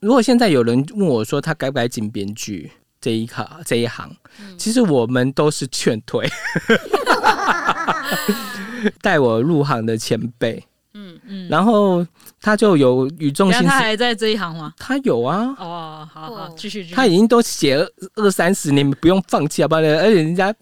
[0.00, 2.70] 如果现在有人问我说他该不该进编剧？
[3.00, 4.10] 这一行这一行，
[4.58, 6.28] 其实我们都是劝退。
[9.02, 10.62] 带我入行的前辈，
[10.94, 12.06] 嗯嗯，然后
[12.40, 14.72] 他就有语重心，他还在这一行吗？
[14.78, 15.54] 他有啊。
[15.58, 16.84] 哦，好好继续。
[16.90, 20.54] 他已经都写了二三十年，不用放弃好，不好而且人家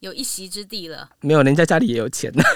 [0.00, 1.08] 有一席之地了。
[1.20, 2.42] 没有，人家家里也有钱呢。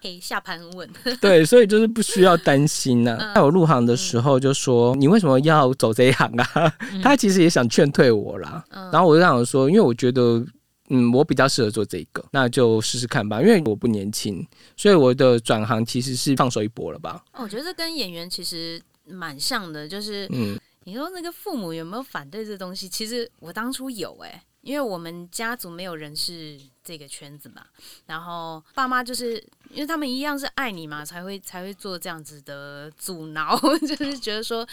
[0.00, 0.88] 可以下盘很稳，
[1.20, 3.32] 对，所以就是不需要担心呢。
[3.36, 8.64] 在我入行的时候就说：“你为什么要走这一行啊？”他其实也想劝退我啦。
[8.92, 10.44] 然后我就想说：“因为我觉得，
[10.88, 13.40] 嗯，我比较适合做这个，那就试试看吧。
[13.40, 14.44] 因为我不年轻，
[14.76, 22.88] 所以我的转行其实是放手一搏了吧。”我觉得跟演员其实蛮像的，就是嗯，你说那个父母有没有反对这东西？
[22.88, 24.42] 其实我当初有哎。
[24.62, 27.66] 因为我们家族没有人是这个圈子嘛，
[28.06, 29.36] 然后爸妈就是
[29.70, 34.66] 因为他们一样是爱你嘛，才会才会做这样子的阻挠， 就是觉得说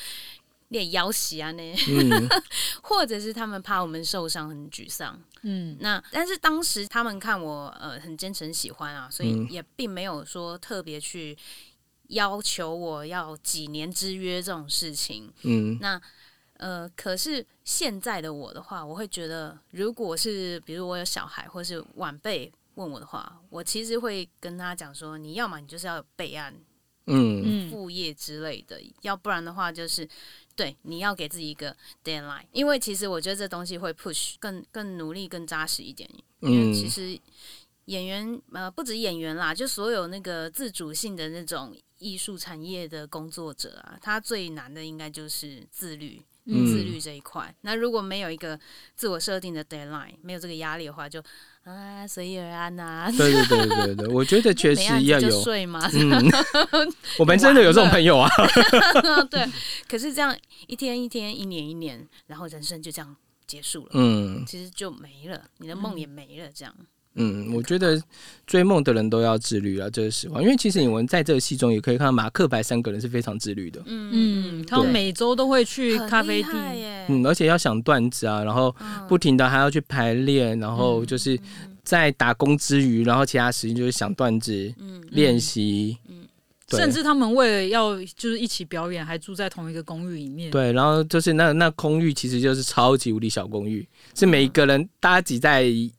[0.70, 1.76] 练腰喜啊那，
[2.84, 11.36] 或者是他们怕我们受伤很沮丧，嗯，那但是当时他们看我呃很真诚喜欢啊，所以也并没有说特别去
[12.10, 16.00] 要求我要几年之约这种事情，嗯，那。
[16.60, 26.54] 呃，可是现在的我的话，我会觉得，如果是比如我有小孩或是晚辈问我的话，我其实会跟他讲说，你要么你就是要有备案，
[27.06, 30.06] 嗯，副业之类的，要不然的话就是
[30.54, 36.10] 对你要给自己一个 deadline，因为其实我觉得这东西会 push 更更努力更扎实一点，
[36.42, 37.18] 因为其实
[37.86, 46.22] 演员呃不止演员啦，就所有那个自主性的那种艺术产业的工作者啊，他最难的应该就是自律。
[46.54, 48.60] 自律这一块，那如果没有一个
[48.96, 51.22] 自我设定的 deadline，没有这个压力的话，就
[51.64, 53.12] 啊随遇而安呐。
[53.18, 55.90] 对对对对对，我觉得确实要有 睡嘛。
[57.18, 58.30] 我们真的有这种朋友啊。
[59.30, 59.46] 对，
[59.88, 60.36] 可是这样
[60.68, 63.92] 一天一天，一年一年，然后人生就这样结束了。
[63.94, 66.74] 嗯，其实就没了，你的梦也没了，这样。
[66.78, 66.86] 嗯，
[67.54, 68.02] 我觉得
[68.46, 70.42] 追梦的人都要自律啊，这是实话。
[70.42, 73.82] 因为其实你们在这个戏中也可以看到马克白三个人是非常自律的。
[73.86, 78.74] 嗯嗯，他们每周都会去咖啡店，嗯，而且要想段子啊，然后
[79.08, 81.38] 不停的还要去排练，然后就是
[81.84, 85.98] 在打工之余，然后其他时间就是想段子、嗯练习。
[86.08, 86.16] 嗯
[86.72, 90.52] 甚至他们为了要就是一起表演，还住在同一个公寓里面。
[90.52, 95.92] 对，然后就是那那公寓其实就是超级无敌小公寓，是每一个人大家挤在一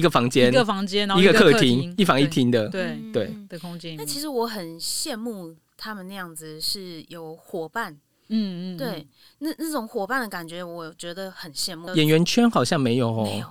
[0.00, 3.96] 个房间，一个房间，然后一个客厅，一房一厅的，对对的空间。
[3.96, 7.92] 那其实我很羡慕他们那样子是有伙伴，
[8.28, 9.06] 嗯嗯，对，
[9.38, 11.94] 那那种伙伴的感觉，我觉得很羡慕。
[11.94, 13.46] 演员圈好像没有哦，没有。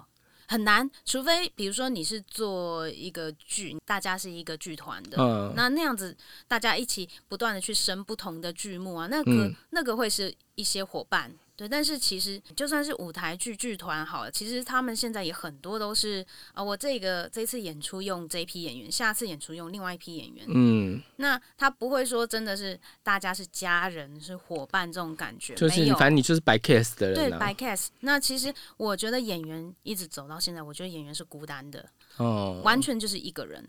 [0.49, 6.15] 很难，除非比如说你是做一个剧，大家是一个剧团的，那那样子
[6.47, 11.33] 大家一起不断的去生不同的剧目啊，那个那个会是一些伙伴。
[11.57, 20.45] 对，但是其实就算是舞台剧剧团好了，其实他们现在也很多都是啊，我这个这次演出用这批演员，下次演出用另外一批演员。
[20.47, 27.15] 嗯，那他不会说真的是大家是家人是伙伴这种感觉，就是反正你就是白 cast 的人。
[27.15, 27.87] 对，白 cast。
[28.01, 33.67] 那其实我觉得演员一直走到现在，我觉得演员是孤单的，哦，完全就是一个人。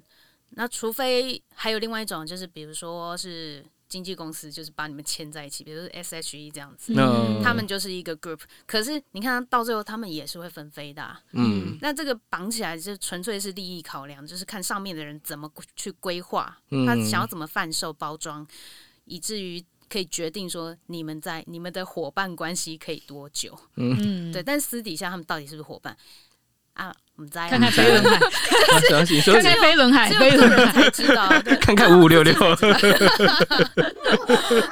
[0.50, 3.64] 那除非还有另外一种，就是比如说是。
[3.88, 6.94] 经纪公司就是把你们牵在一起，比如说 S H E 这样子，
[7.42, 8.40] 他们就是一个 group。
[8.66, 11.16] 可是你看到最后，他们也是会分飞的。
[11.32, 18.46] 嗯，那这个绑起来就纯粹是利益考量，就是看上面的人怎么去规划，他想要怎么贩售包装，
[19.06, 23.58] 以至于可以决定说你们在你们的伙伴关系可以多久。
[23.76, 24.42] 嗯，对。
[24.42, 25.96] 但私底下他们到底是不是伙伴
[26.78, 26.92] 啊？
[27.16, 28.20] 我们再看看飞轮海，
[28.88, 31.28] 看看飞轮海，飞轮海才知道。
[31.60, 32.32] 看看五五六六。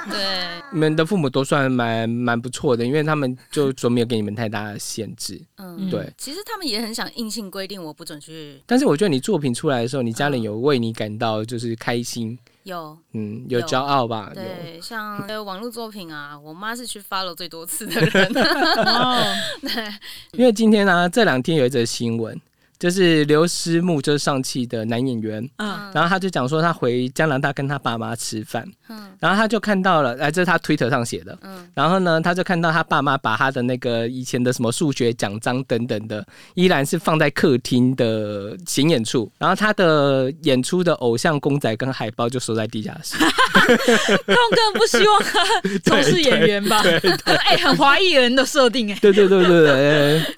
[0.08, 5.42] 对，你们的父母都算蛮蛮不错的，因为他们就说没有给你们太大的限制。
[5.56, 6.08] 嗯，对。
[6.16, 8.62] 其实他们也很想硬性规定我不准去。
[8.64, 12.38] 但是我觉得你作品出来的时候，你家人有为你感到就是开心。
[12.66, 14.32] 有，嗯，有骄傲吧？
[14.34, 18.32] 对，像 网络作品啊，我妈是去 follow 最多次的人。
[19.62, 19.92] 对，
[20.36, 22.36] 因为今天呢，这两天有一则新闻。
[22.78, 43.16] 就是刘思慕，就是上汽的男演员，嗯，然后他就讲说他回加拿大跟他爸妈吃饭，嗯，然后他就看到了，哎，这是他推特上写的，嗯，然后呢，他就看到他爸妈把他的那个以前的什么数学奖章等等的，依然是放在客厅的显眼处，然后他的演出的偶像公仔跟海报就收在地下室，
[43.56, 45.40] 他们根本不希望他
[45.84, 46.82] 从事演员吧？
[47.24, 49.66] 哎，很华裔人的设定，哎，对对对对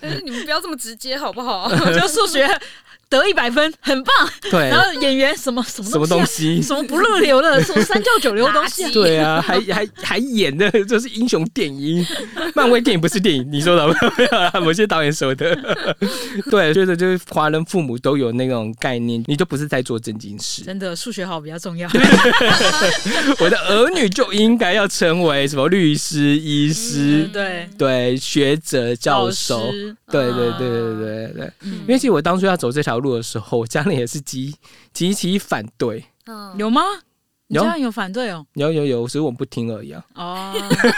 [0.01, 1.69] 对， 你们不要这么直接好不好？
[1.93, 2.61] 就数学
[3.09, 4.13] 得一百分，很棒。
[4.51, 8.91] 对，然后演员什么什么什么东西，什么不入流的， 什么三教九流的东西。
[8.93, 12.05] 对啊，还还还演的就是英雄电影，
[12.55, 15.57] 漫威电影不是电影，你说的 没有啦，某些导演说的。
[16.51, 20.63] 对，觉得就是华人父母都有那种概念，你就不是在做正经事。
[20.63, 21.89] 真的，数学好比较重要。
[23.39, 29.71] 我的儿女就应该要成为什么律师、医师，对对，学者、教授，
[30.11, 31.53] 对对对对对对。
[31.63, 34.55] 因为其实我当初要走这条路的时候，我家人也是极
[34.93, 36.05] 极其反对。
[36.27, 36.83] 嗯，有吗？
[37.49, 38.45] 有家人有反对哦？
[38.55, 40.05] 有有有，所以我不听而已啊。
[40.15, 40.55] 哦，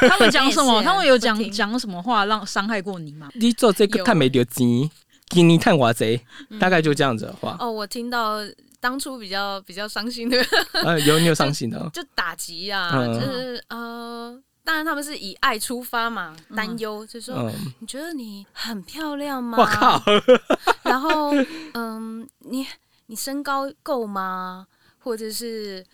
[0.08, 0.82] 他们讲什么？
[0.84, 3.30] 他们有讲讲什么话让伤害过你吗？
[3.34, 4.90] 你做这个太没得钱，
[5.28, 6.20] 给你探我贼，
[6.58, 7.56] 大概就这样子的话。
[7.60, 8.38] 哦，我听到
[8.80, 10.36] 当初比较比较伤心的。
[10.72, 11.78] 呃，有你有伤心的？
[11.94, 14.36] 就打击啊，就是呃。
[14.64, 20.02] 当然，他们是以爱出发嘛，担忧就说：“你觉得你很漂亮吗？”我靠！
[20.84, 21.32] 然后，
[21.74, 22.66] 嗯，你
[23.06, 24.66] 你身高够吗？
[24.98, 25.84] 或者是？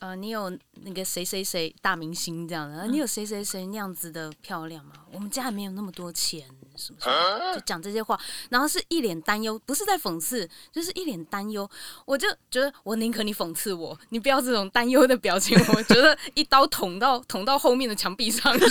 [0.00, 0.50] 呃，你有
[0.82, 2.86] 那个谁谁谁大明星这样的？
[2.88, 4.92] 你有谁谁谁那样子的漂亮吗？
[5.12, 8.18] 我们家还没有那么多钱，什么什么，就讲这些话，
[8.50, 11.68] 然后是一脸担忧，不是在讽刺，就是一脸担忧。
[12.04, 18.66] 我就觉得，我宁可你讽刺我，你不要这种担忧的表情，我觉得一刀捅到捅到后面的墙壁上去。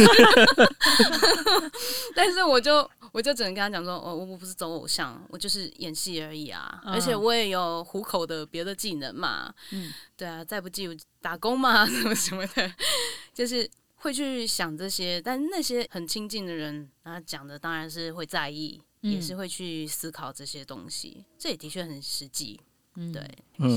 [2.16, 2.90] 但是我就。
[3.12, 10.90] 我就只能跟他讲说，我我不是走偶像，我就是演戏而已啊，而且我也有糊口的别的技能嘛，嗯，对啊，再不济
[11.22, 12.74] 打工嘛，什么什么的，
[13.32, 13.70] 就是
[14.04, 22.60] 会去想这些，但那些很亲近的人，他讲的当然是会在意，也是会去思考这些东西，这也的确很实际。
[23.12, 23.22] 对，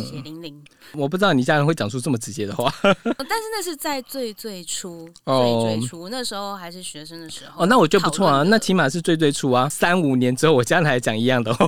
[0.03, 0.63] 血淋淋。
[0.93, 7.65] 我不知道你家人会讲出这么直接的话， 但是那是在最最初，最最初那时候还是学生的时候。
[7.65, 9.69] 哦，那我觉得不错啊，那起码是最最初啊。
[9.69, 11.67] 三五年之后，我家人还讲一样的话，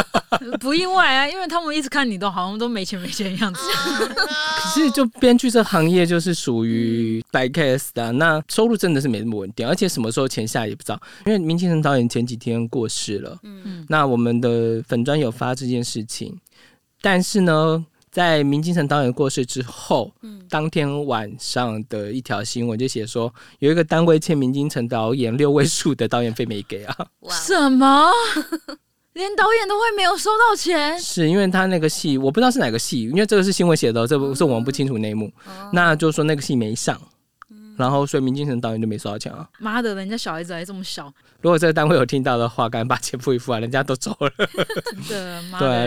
[0.58, 3.60] 不意外啊，因为他们一直看你都好像都没钱没钱的样子。
[4.16, 11.00] 可是就编剧这行业就是属于白 case 的，那收入真的是没那么稳定，而且什么时候钱下也不知道。
[11.26, 16.34] 因为明清城导演前几天过世了，嗯，那我们的粉专有发这件事情。
[17.02, 26.96] 但是呢，在明金城导演过世之后，嗯，当天晚上的一条新闻就写说，有一个单位欠明金城导演六位数的导演费没给啊？
[27.30, 28.10] 什么？
[29.12, 35.32] 连导演都会没有收到钱，是因为他那个戏我不知道是哪个戏，因为这个是新闻写的，这不是我们不清楚内幕。
[35.72, 37.00] 那就是说那个戏没上，
[37.78, 39.48] 然后所以明金城导演就没收到钱啊。
[39.58, 44.30] 妈的，人家小孩子还这么小，如果这个单位有听到的话，赶紧把钱付一付啊，人家都走了。
[45.08, 45.86] 真的，妈的，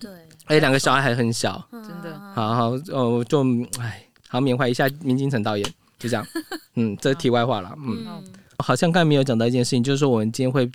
[0.00, 0.10] 对，
[0.46, 2.18] 而且两个小孩还很小，真的。
[2.34, 3.44] 好好哦，就
[3.80, 5.66] 哎，好缅怀一下明金城导演，
[5.98, 6.26] 就这样。
[6.76, 7.74] 嗯，这是题外话了。
[7.78, 8.22] 嗯。
[8.58, 10.70] 好像刚才没有讲到一件事情，就是说我们今天会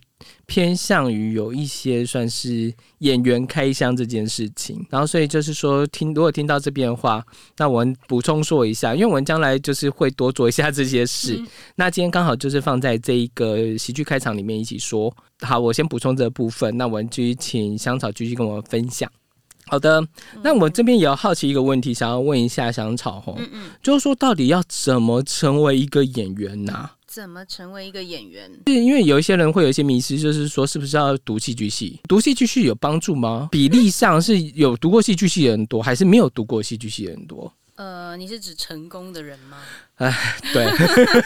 [0.45, 7.25] 偏向于有一些算是演员开箱这件事情，然后所以就是说听如果听到这边的话，
[7.57, 11.41] 那我们补充说一下，因为我们将来就是会多做一下这些事。
[11.75, 15.11] 那今天刚好就是放在这一个喜剧开场里面一起说。
[15.39, 19.09] 好，我先补充这部分，那我们继续请香草继续跟我们分享。
[19.69, 20.03] 好的，
[20.43, 23.37] 那我这边也要好奇一个问题，想要问一下香草吼，
[23.83, 26.89] 就是说到底要怎么成为一个演员呢？
[27.05, 28.51] 怎么成为一个演员？
[28.67, 31.99] 是因为有一些人会有一些迷失，就是说是不是要读戏剧系？
[32.07, 33.49] 读戏剧系有帮助吗？
[33.51, 37.51] 比例上是有读过戏剧系的人多，还是没有读过戏剧系的人多？
[37.75, 39.57] 呃，你是指成功的人吗？
[39.95, 40.13] 哎，
[40.53, 40.65] 对，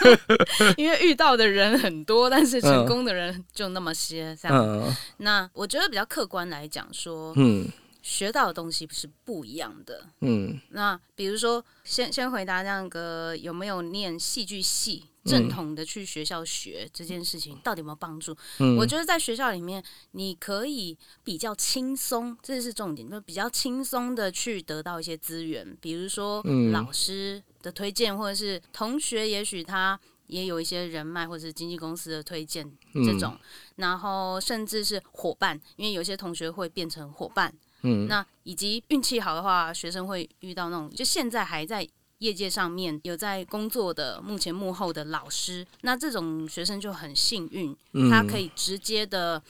[0.78, 4.38] 因为遇到的人很多，但是成功的人就那么些。
[4.42, 7.68] 这样，那我觉得比较客观来讲说，嗯。
[8.04, 10.06] 学到的东西是不一样的。
[10.20, 18.36] 嗯，那比如说，先先回答那个有没有念戏剧系正统的去学校学这件事情，到底有没有帮助？
[18.60, 33.40] 嗯，我觉得在学校里面，你可以比较轻松，这是重点，就比较轻松的去得到一些资源，比如说老师的推荐，或者是同学，也许他也有一些人脉，或者是经纪公司的推荐这种，
[33.78, 37.54] 然后甚至是伙伴，因为有些同学会变成伙伴。
[37.84, 41.88] 嗯，那以及运气好的话，学生会遇到那种就现在还在
[42.20, 47.76] 业界上面有在工作的幕前幕后的老师，那这种学生就很幸运，
[48.10, 49.42] 他可以直接的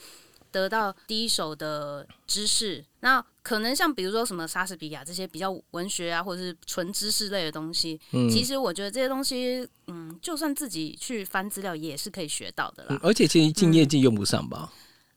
[0.50, 2.84] 得到第一手的知识。
[3.00, 12.98] 那可能像比如说什么莎士比亚这些比较文学啊，或者是纯知识类的东西，其实我觉得这些东西，嗯，就算自己去翻资料也是可以学到的啦。
[13.02, 14.72] 而且其实进业绩用不上吧？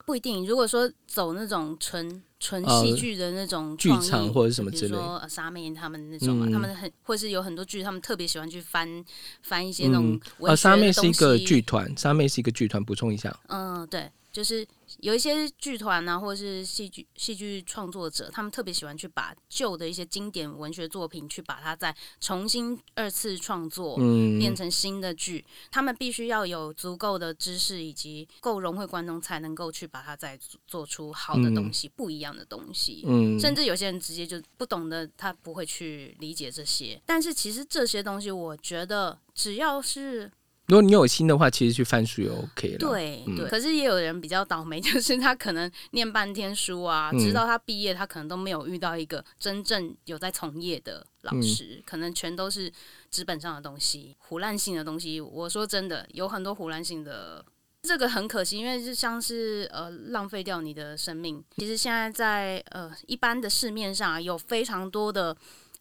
[0.07, 0.45] 不一定。
[0.45, 9.03] 如果说走那种纯纯戏剧的那种剧场或者什么之类，比如说沙妹他们那种，他们很或是有很多剧，他们特别喜欢去翻
[9.41, 10.17] 翻一些那种。
[10.39, 13.37] 呃，沙妹是一个剧团，沙妹是一个剧团，补充一下。
[13.49, 14.09] 嗯，对。
[14.31, 14.65] 就是
[14.99, 25.45] 有一些剧团啊，或者是戏剧戏剧创作者，他们特别喜欢去把旧的一些经典文学作品，去把它再重新二次创作，嗯，变成新的剧。
[25.71, 33.03] 他们必须要有足够的知识以及够融会贯通，才能够去把它再做出好的东西，不一样的东西。
[33.07, 37.01] 嗯，甚至有些人直接就不懂得，他不会去理解这些。
[37.05, 40.31] 但是其实这些东西，我觉得只要是。
[40.67, 42.77] 如果你有心的话，其实去翻书也 OK 了。
[42.77, 52.69] 对对，可是也有人比较倒霉， 就是他可能念半天书啊，直到他毕业，他可能都没有遇到一个真正有在从业的老师，可能全都是
[53.09, 55.21] 纸本上的东西，胡乱性的东西。
[55.21, 57.45] 我说真的，有很多胡乱性的，
[57.83, 61.41] 这个很可惜，因为就像是呃浪费掉你的生命。
[61.55, 65.37] 其实现在在呃一般的市面上有非常多的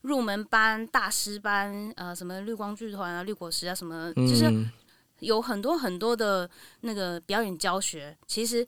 [0.07, 4.51] 入门班、大师班，呃什么绿光剧团啊、绿果实啊，什么就是。
[5.21, 6.47] 有很多很多的
[6.83, 8.66] 那个表演教学，其实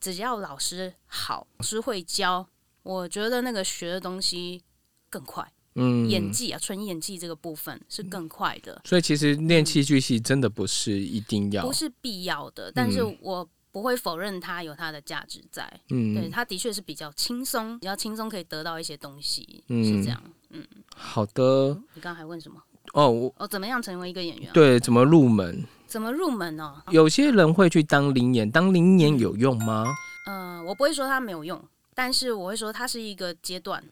[0.00, 2.48] 只要老师好，老师会教，
[2.82, 4.62] 我觉得那个学的东西
[5.10, 5.46] 更快。
[5.74, 8.80] 嗯，演技啊，纯演技这个部分是更快的。
[8.86, 12.72] 所以其实练戏剧系真的不是一定要，不是必要的。
[12.72, 15.70] 但是我不会否认它有它的价值在。
[15.90, 20.18] 嗯，对，它的确是比较轻松，比较轻松可以得到一些东西，嗯是这样。
[20.50, 21.68] 嗯，好的。
[21.94, 22.62] 你刚刚还问什么？
[22.92, 24.52] 哦，我哦，怎么样成为一个演员？
[24.52, 25.64] 对，怎么入门？
[25.86, 26.82] 怎么入门呢？
[26.90, 29.84] 有些人会去当灵演，当灵演有用吗？
[30.26, 31.62] 呃，我不会说它没有用，
[31.94, 33.82] 但是我会说它是一个阶段，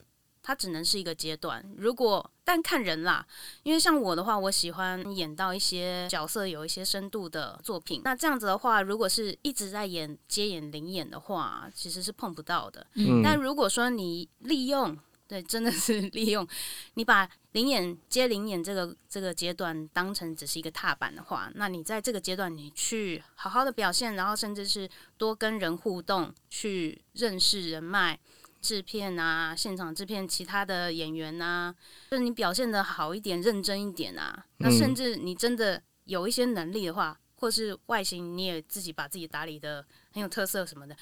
[0.43, 1.65] 它只能是一个阶段。
[1.77, 3.25] 如果但看人啦，
[3.63, 8.01] 因为像我的话，我喜欢演到一些角色有一些深度的作品。
[8.05, 12.85] 那这样子的话，如果是一直在演接演灵演的话，其实是碰不到的。
[12.95, 14.97] 嗯，但如果说你利用。
[15.29, 16.49] 对，真的是 利用
[16.95, 24.89] 你把灵演接灵演这个这个阶段当成只是一个踏板的话，那你在这个阶段你去好好的表现，然后甚至是
[25.19, 28.19] 多跟人互动，去认识人脉、
[28.63, 31.75] 制片啊、现场制片、其他的演员啊，
[32.11, 40.97] 就是你表现的好一点、认真一点啊，那甚至你真的有一些能力的话，或是外形你也自己把自己打理的很有特色什么的，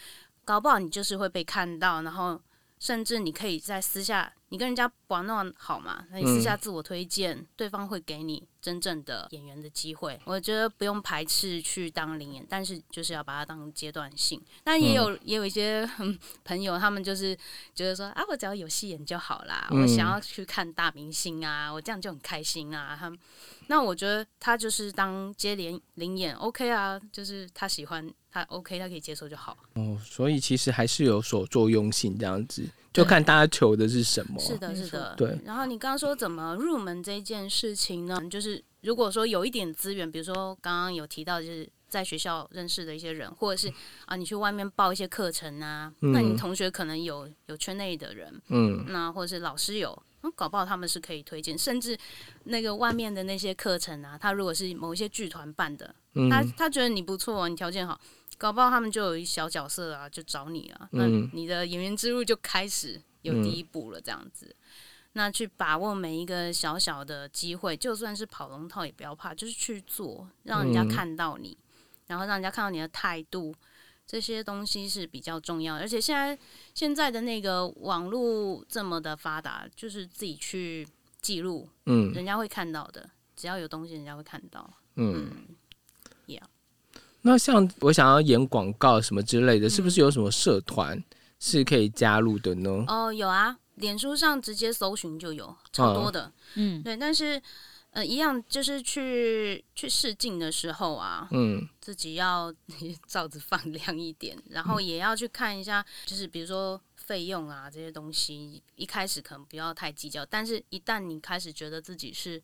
[0.44, 2.40] 搞不好你就是会被看到，然后。
[2.86, 10.18] 甚至你可以在私下你跟人家玩弄好嘛，那你私下自我推荐，对方会给你真正的演员的机会。
[10.24, 14.40] 我觉得不用排斥去当零演，但是就是要把它当阶段性。
[14.62, 15.88] 但也有也有一些
[16.44, 17.36] 朋友，他们就是
[17.74, 22.96] 觉得说啊，我只要有戏演就好啦，我想要去看大明星啊，我这样就很开心啊。
[22.98, 23.12] 他
[23.66, 29.56] 那我觉得他就是当接连零演 OK 啊，就是他喜欢他 OK，他可以接受就好。
[29.74, 32.68] 哦，所以其实还是有所作用性这样子。
[32.96, 34.38] 就看大家求的是什么。
[34.38, 35.14] 是的，是的。
[35.16, 35.38] 对。
[35.44, 38.20] 然后你刚刚说怎么入门这件事情呢？
[38.30, 43.72] 就是如果说有一点资源，比如说刚刚有提到，就是在学校认识的一些人，或者是
[44.06, 51.96] 啊，你去外面报一些课程啊，那你同学可能有有圈内的人，嗯，那或者是老师有，那搞不好他们是可以推荐，甚至
[52.44, 55.94] 那个外面的那些课程啊，他如果是某一些剧团办的，
[56.30, 58.00] 他他觉得你不错，你条件好。
[58.38, 60.88] 搞不好他们就有一小角色啊，就找你了。
[60.92, 64.54] 那你的演员之路就开始有第一步了，这样子。
[65.12, 71.56] 那去把握每一个小小的机会，就算是跑龙套也不要怕，就是去做，让人家看到你，
[72.08, 73.54] 然后让人家看到你的态度，
[74.06, 75.76] 这些东西是比较重要。
[75.76, 76.38] 而且现在
[76.74, 80.86] 现在的那个网络这么的发达，就是自己去
[81.22, 83.08] 记录，嗯，人家会看到的。
[83.34, 85.30] 只要有东西，人家会看到，嗯。
[87.26, 91.02] 那像我想要演广告什么之类的，是不是有什么社团
[91.40, 92.84] 是可以加入的呢？
[92.86, 96.32] 哦，有啊，脸书上直接搜寻就有，超多的。
[96.54, 97.42] 嗯，对，但是
[97.90, 102.54] 呃，一样就是去去试镜的时候啊，嗯， 自己要
[103.08, 112.40] 罩子放亮一点，然后也要去看一下，就是比如说费用啊这些东西，一开始可能不要太计较，但是一旦你开始觉得自己是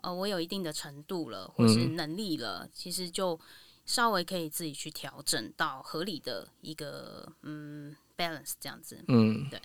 [0.00, 3.38] 呃，我有一定的程度了，或是能力了，其实就。
[3.84, 9.60] 稍微可以自己去调整到合理的一个嗯 balance 这样子，嗯，对。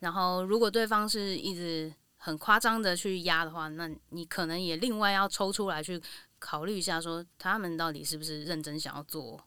[0.00, 6.00] 然后如果对方是一直很夸张的去压的话，那你可能也另外要抽出来去
[6.38, 9.42] 考虑一下，说他们到底是不是认真想要做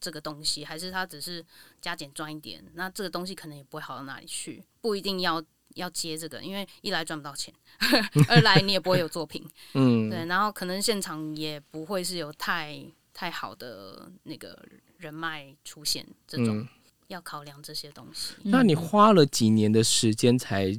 [0.00, 1.44] 这个东西，还是他只是
[1.82, 2.64] 加减赚一点？
[2.72, 5.42] 那这个东西可能也不会好到哪里去，不一定要
[5.74, 7.52] 要接这个，因为一来赚不到钱，
[8.28, 10.24] 二来你也不会有作品，嗯，对。
[10.24, 12.82] 然后可能现场也不会是有太。
[13.14, 14.60] 太好的那个
[14.98, 16.66] 人脉出现，这种
[17.06, 18.34] 要考量这些东西。
[18.42, 20.76] 那你花了几年的时间才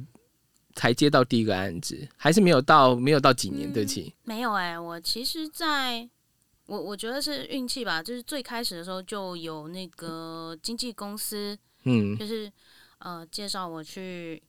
[0.74, 4.14] 才接到第一个案子，还是没有到没有到几年对不起？
[4.24, 6.06] 没有哎，我其实在
[6.66, 12.52] 我我觉得是运气吧，就是最开始的时候就有那个经纪公司，嗯，就是
[12.98, 14.42] 呃介绍我去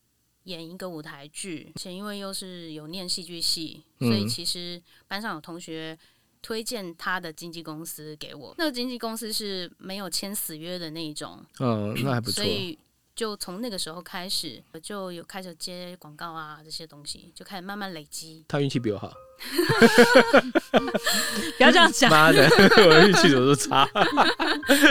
[0.44, 5.98] 演一个舞台剧，且因为又是有念戏剧系，所以其实班上有同学。
[6.42, 12.44] 推荐他的经纪公司给我，那个经纪公司是没有签死约的那一种，嗯，那还不错。
[12.44, 12.78] 所以
[13.16, 18.46] 就从那个时候开始，就有开始接广告啊这些东西，就开始慢慢累积。
[18.48, 19.12] 他运气比我好。
[21.58, 23.88] 不要这样讲，妈的， 我运气怎么都差。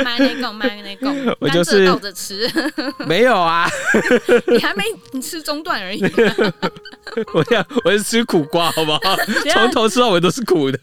[0.04, 2.48] 买那个，买那个，我就是倒着吃。
[3.06, 3.68] 没有啊，
[4.48, 6.02] 你还没你吃中段而已。
[7.34, 9.00] 我想我是吃苦瓜，好不好？
[9.52, 10.78] 从头吃到尾都是苦的。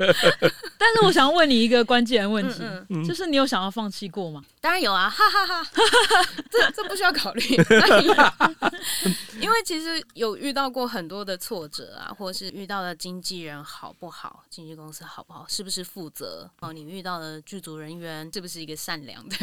[0.78, 2.62] 但是我想问你一个关键问题，
[3.08, 4.42] 就是你有想要放弃过吗？
[4.60, 5.66] 当然有啊，哈哈哈。
[6.52, 7.44] 这这不需要考虑，
[9.40, 13.53] 因为其实有遇到过很多的挫折啊，或是遇到了经纪人。
[13.62, 14.46] 好不好？
[14.50, 15.46] 经纪公司好不好？
[15.50, 16.50] 是不是负责？
[16.62, 19.36] 哦，你遇到的剧组人员是不是一个善良的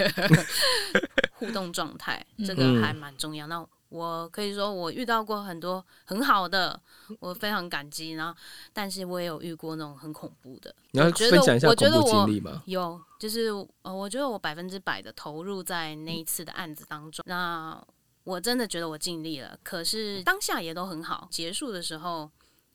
[1.37, 2.25] 互动状态？
[2.47, 3.47] 这个还蛮重要。
[3.47, 6.81] 那我可以说，我遇到过很多很好的，
[7.19, 8.13] 我非常感激。
[8.13, 8.35] 然后，
[8.73, 10.75] 但是我也有遇过那种很恐怖的。
[10.93, 12.63] 你要分享一下恐怖经历吗？
[12.67, 13.49] 有，就是
[13.83, 17.25] 呃，我觉得我百分之百的投入在那一次的案子当中。
[17.27, 17.83] 那
[18.23, 21.27] 我真的觉得我尽力了，可是当下也都很好。
[21.31, 22.31] 结束的时候。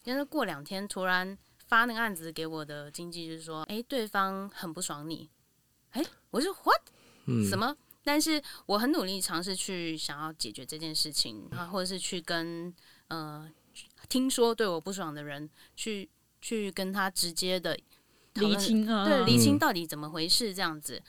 [0.05, 1.37] 但是过两天突然
[1.67, 5.29] 发那个案子给我的经纪，就是说，哎，对方很不爽你，
[5.91, 6.81] 哎，我说 what，
[7.49, 7.75] 什么？
[8.03, 12.71] 但是我很努力尝试去想要解决这件事情啊，或者是去跟
[13.07, 13.51] 呃
[14.07, 16.07] 听说对我不爽的人去
[16.39, 17.75] 去跟他直接的
[18.35, 21.01] 理清啊，对，理清到底怎么回事这样子。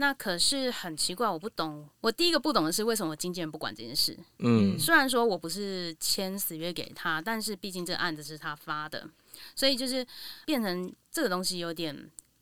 [0.00, 1.86] 那可是很奇怪，我不懂。
[2.00, 4.18] 我第一个不懂的是，为什么经纪人不管这件事？
[4.38, 9.06] 嗯，虽然说我不是签死约给他，但是毕竟这个案子是他发的，
[9.54, 10.04] 所以就是
[10.46, 11.94] 变成这个东西有点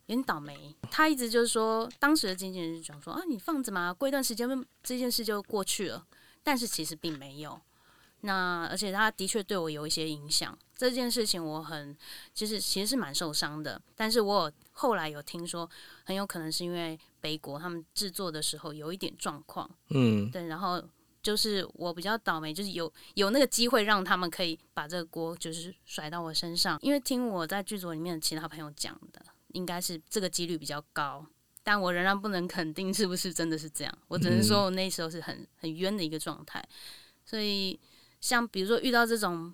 [0.05, 0.73] 有点倒霉。
[0.89, 4.47] 他一直就是说，当时的经纪人就讲说啊，你放着嘛，过一段时间
[4.81, 6.07] 这件事就过去了。
[6.41, 7.59] 但是其实并没有。
[8.21, 11.95] 那而且他的确对我有一些影响，这件事情我很
[12.33, 13.81] 其实其实是蛮受伤的。
[13.95, 15.69] 但是我后来有听说，
[16.05, 20.83] 很有可能是因为北国他们制作的时候有一点状况，嗯，对，然后
[21.21, 26.79] 就是我比较倒霉，就是有有那个机会让他们可以把这个锅就是甩到我身上。
[26.81, 31.25] 因为听我在剧组里面的其他朋友讲的，应该是这个几率比较高，
[31.63, 33.97] 但我仍然不能肯定是不是真的是这样。
[34.07, 36.63] 我只能说我那时候是很很冤的一个状态。
[37.25, 37.79] 所以
[38.21, 39.53] 像比如说遇到这种，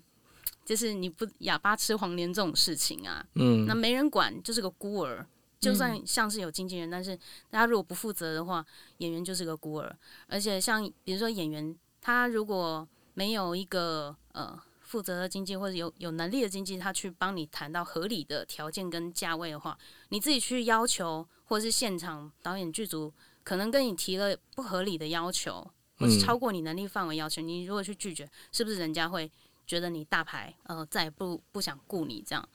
[0.63, 5.27] 就是你不哑巴吃黄连这种事情啊，嗯，那没人管，就是个孤儿。
[5.65, 7.17] 就算像是有经纪人，但是
[7.49, 8.63] 大家如果不负责的话，
[8.99, 9.97] 演员就是个孤儿。
[10.27, 19.75] 而且像比如说演员，他如果没有一个呃负责的经纪或者有有能力的经纪，他去帮你谈到合理的条件跟价位的话，
[20.09, 23.11] 你自己去要求，或者是现场导演剧组
[23.43, 29.31] 可能跟你提了不合理的要求，或是超过你能力范围要求，你如果去拒绝，是不是人家会
[29.65, 32.47] 觉得你大牌呃再也不不想雇你这样，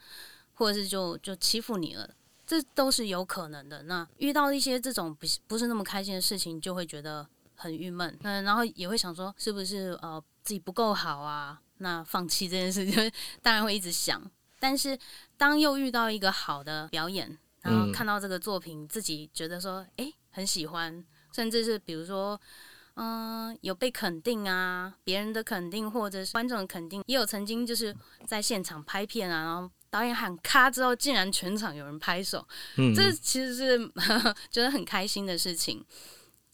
[0.53, 2.09] 或者是就就欺负你了？
[2.51, 3.83] 这都是有可能的。
[3.83, 7.25] 那遇到一些这种不是不是那么开心的事情，就会觉得
[7.55, 8.19] 很郁闷。
[8.23, 11.61] 嗯，然后也会想说，是不是呃自己不够好啊？
[11.77, 13.09] 那放弃这件事情，
[13.41, 14.21] 当然会一直想。
[14.59, 14.99] 但是
[15.37, 22.37] 当又遇到一个好的表演，然后看到这个作品，自己觉得说，哎，很喜欢，甚至是比如说，
[22.95, 27.95] 嗯，有被肯定啊，别人的肯定或者是观众的肯定，也有曾经就是
[28.27, 29.71] 在现场拍片啊，然后。
[29.91, 32.43] 导演喊咔之后，竟然全场有人拍手，
[32.95, 33.77] 这其实是
[34.49, 35.83] 觉得很开心的事情。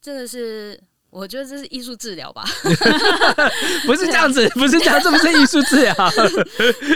[0.02, 0.80] 真的是
[1.10, 2.44] 我觉得这是艺术治疗吧？
[3.86, 5.94] 不是这样子，不是这样，这不是艺术治疗。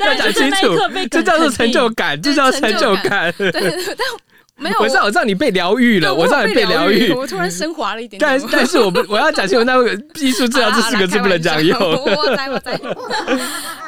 [0.01, 0.75] 要讲清楚，
[1.11, 3.31] 这叫做成就感，这叫成就感。
[3.37, 3.51] 对，
[3.95, 4.07] 但
[4.55, 8.19] 没有，我知道，我知道你被疗愈了，我知道你被疗愈，我突然升华了一点。
[8.19, 11.79] 但但是我不，我要讲清楚，那个艺术治疗这四个字不能讲用。
[11.79, 12.77] 我在，我在。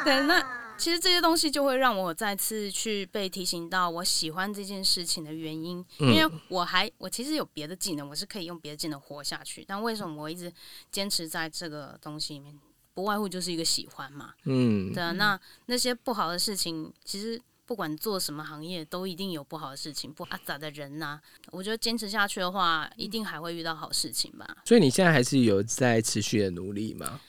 [0.04, 0.40] 对，那。
[0.76, 9.64] 其实这些东西就会让我再次去被提醒到我喜欢这件事情的原因，因为我还我其实有别的技能，我是可以用别的技能活下去。
[9.66, 10.52] 但为什么我一直
[10.90, 12.54] 坚持在这个东西里面？
[12.92, 14.34] 不外乎就是一个喜欢嘛。
[14.44, 15.12] 嗯，对啊。
[15.12, 21.20] 那那些不好的事情，其实不管做什么行业，都一定有不好的事情，不阿杂的人呐。
[21.50, 24.58] 我觉得坚持下去的话，一定还会遇到好事情吧。
[24.64, 27.20] 所以你现在还是有在持续的努力吗？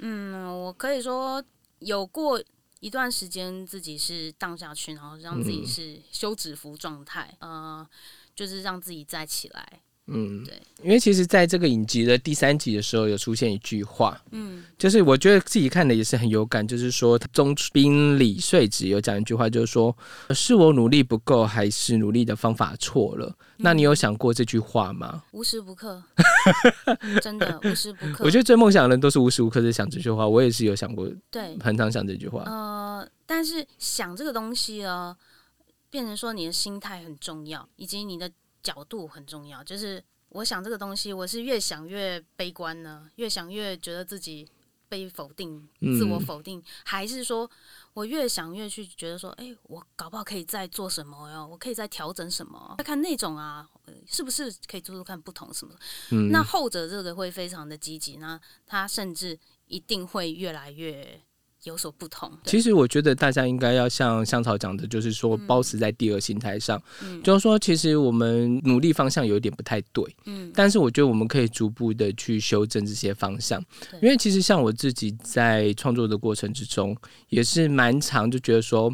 [0.00, 1.44] 嗯，我可以说
[1.80, 2.40] 有过。
[2.82, 7.88] 一段时间自己是荡下去，然后让自己是休止符状态，呃，
[8.34, 9.80] 就是让自己再起来。
[10.08, 19.96] 嗯，对，因为其实在这个影集的第三集的时候，有出现一句话，嗯，就是我觉得自己看的也是很有感，就是说中兵李穗子有讲一句话，就是说
[20.30, 23.32] 是我努力不够，还是努力的方法错了？
[23.58, 25.22] 那你有想过这句话吗？
[25.30, 26.02] 无时不刻，
[27.22, 28.24] 真的 无时不刻。
[28.24, 32.42] 我觉得追梦想的人都是无时无刻在想这句话，我也是有想过，对，很常想这句话。
[32.46, 35.16] 呃，但是想这个东西呢，
[35.88, 38.28] 变成说你的心态很重要，以及你的。
[38.62, 44.48] 角度很重要，就是我想这个东西，我是越想越悲观呢，越想越觉得自己
[44.88, 47.50] 被否定、自我否定，还是说
[47.92, 51.46] 我越想越去觉得说，哎，我搞不好可以再做什么哟？
[51.46, 52.74] 我可以再调整什么？
[52.78, 53.68] 再看那种啊，
[54.06, 55.74] 是不是可以做做看不同什么？
[56.30, 61.20] 那后者这个会非常的积极，那他甚至一定会越来越。
[61.64, 62.30] 有所不同。
[62.44, 66.80] 其实我觉得大家应该要像香草讲的，就是说包死在第二心态上，
[67.22, 73.62] 就是说其实我们努力方向有一点不太对，嗯，但是我觉得我们可以逐步的去修正这些方向，
[74.00, 76.96] 因为其实像我自己在创作的过程之中，
[77.28, 78.92] 也是蛮长就觉得说，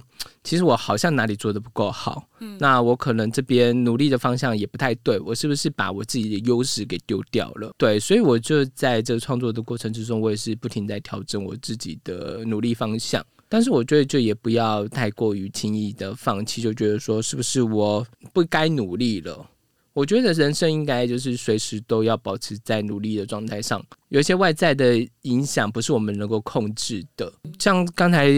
[0.49, 7.71] 其实我好像哪里做的不够好，嗯，那我可能这边努力的方向也不太对，我是不是把我自己的优势给丢掉了？
[7.77, 12.43] 对，所以我就在这创作的过程之中，我也是不停在调整我自己的。
[12.47, 19.45] 努力方向，但是我觉得就也不要太过于轻易的放弃，就觉得说是不是我不该努力了？
[19.93, 23.85] 我觉得人生应该就是随时都要保持在努力的状态上。
[24.09, 28.29] 有一些外在的影响不是我们能够控制的，像刚才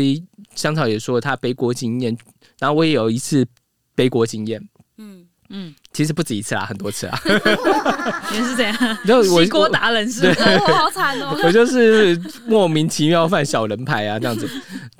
[0.55, 2.16] 香草也说他背锅经验，
[2.59, 3.46] 然后我也有一次
[3.94, 4.66] 背锅经验，
[4.98, 5.26] 嗯。
[5.53, 7.18] 嗯，其实不止一次啦，很多次啊。
[8.30, 8.98] 你是怎样？
[9.05, 10.28] 就西锅达人是？
[10.28, 11.36] 我好惨哦！
[11.42, 14.48] 我就是莫名其妙犯小人牌啊，这样子。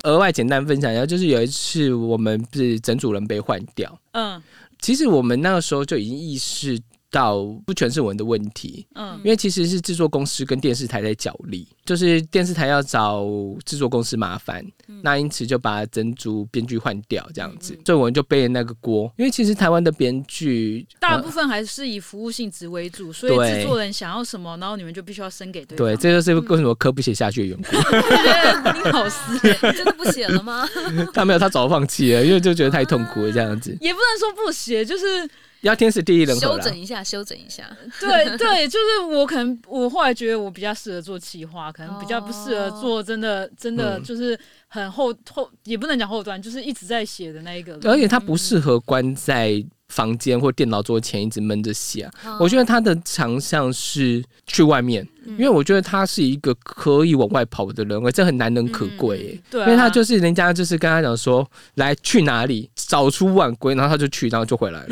[0.03, 3.97] 额外简单分享一下，就是有一次我们是整组人被换掉。
[4.11, 4.43] 嗯，
[4.81, 6.81] 其实我们那个时候就已经意识。
[7.11, 13.27] 到不全是我们的问题，嗯，因为其实是制作公司跟电视台在角力，就是电视台要找
[13.65, 14.65] 制作公司麻烦，
[15.03, 19.11] 那因此就把珍珠编剧换掉，这样子，所以我们就背了那个锅。
[19.17, 27.75] 因为其实台湾的编剧大部分还是以服务性质为主，所以制作人想要什么，然后你们就必须要生给对对，这就是为什么科不写下去的缘故。
[28.85, 29.37] 你好死，
[29.73, 30.65] 真的不写了吗？
[31.13, 33.77] 他没有，他早放弃了，因为就觉得太痛苦了，这样子。
[33.81, 35.29] 也不能说不写，就是。
[35.61, 37.69] 要天时地利人和修整一下，修整一下。
[37.99, 44.37] 对对，就是我可能我后来觉得我比较适合做企划，可能比较不适合做真的真的就是
[44.67, 47.79] 很后后也不能讲后端，就是一直在写的那一个。
[47.83, 52.09] 而且他不适合关在房间或电脑桌前一直闷着写。
[52.39, 55.07] 我觉得他的长项是去外面。
[55.25, 59.39] 因为我觉得他是一个可以往外跑的人，这很难能可贵。
[59.49, 64.87] 对，因为他就是人家就是跟他讲说，来去哪里早出晚归，然后他就去，然后就回来了，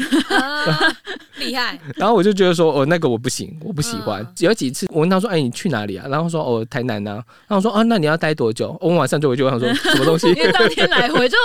[1.39, 1.79] 厉害。
[1.95, 4.25] 然后我就觉得说，哦，那个我不行，我不喜欢。
[4.39, 6.05] 有几次我问他说，哎，你去哪里啊？
[6.09, 7.13] 然后说，哦，台南啊。
[7.47, 8.77] 然后我说，啊，那你要待多久？
[8.79, 9.43] 我晚上就回去。
[9.43, 10.27] 我想说， 什么东西？
[10.27, 11.35] 因为当天来回就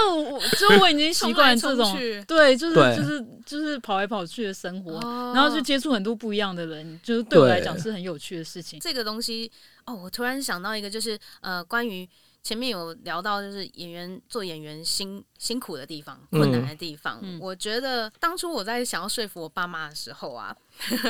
[0.59, 5.01] 就我已经习惯 这种，对，就是就是就是跑来跑去的生活，
[5.35, 8.74] 然后就接触很多不一样的人，就是对我来讲是很有趣的事情。
[8.79, 9.51] 这个东西
[9.87, 12.09] 哦，我突然想到一个，就是呃，关于
[12.43, 17.23] 前面有聊到，就是演员做演员辛辛苦的地方、困难的地方。
[17.41, 20.55] 我觉得当初我在想要说服我爸妈的时候啊，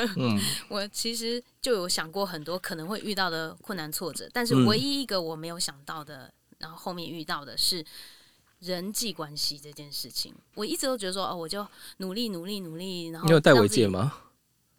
[0.69, 7.83] 我其实就有想过很多可能会遇到的困难挫折，但是唯一一个我没有想到的，然后后面遇到的是
[8.59, 10.33] 人际关系这件事情。
[10.53, 14.21] 我一直都觉得说，哦，我就努力努力努力，然后你有戴围戒吗？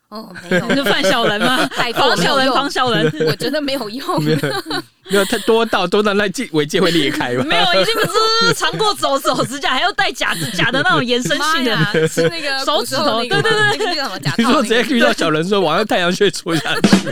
[0.08, 1.68] 哦， 没有，就范小人吗？
[1.94, 4.22] 防小人，防小人，我觉得没有用。
[4.22, 7.44] 没有，太多到多到那戒尾戒会裂开吗？
[7.46, 13.20] 没有，已经不是长过手手指甲，还要戴假指甲的那种延伸性的，是那个手指头。
[13.24, 14.32] 对对对，那个什么假？
[14.38, 17.08] 你说直接遇到小人说往太阳穴戳下去？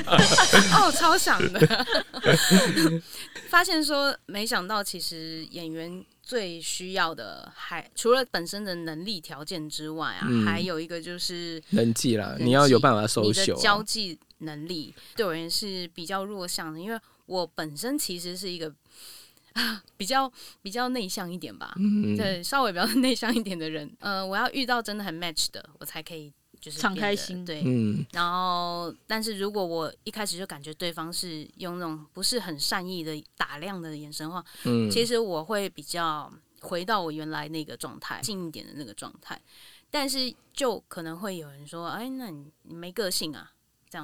[0.73, 1.87] 哦，超想的。
[3.49, 6.05] 发现说，没想到其实演员。
[6.25, 13.55] 最需要的还除了本身的能力条件之外啊，还有一个就是人际啦，你要有办法收秀。
[13.57, 18.75] 交际能力对我而言是比较弱项的，因为我本身其实是一个
[19.97, 21.75] 比较比较内向一点吧，
[22.17, 23.95] 对，稍微比较 内向一点的人。
[24.01, 26.33] 呃，我要遇到真的很 match 的，我才可以。
[26.65, 39.39] 就是敞开心，对，嗯，然后，但是如果我一开始就感觉对方是用那种不是很善意的打量的眼神的话，嗯，其实我会比较回到我原来那个状态，近一点的那个状态，
[39.91, 43.53] 但是就可能会有人说，哎，那你你没个性啊。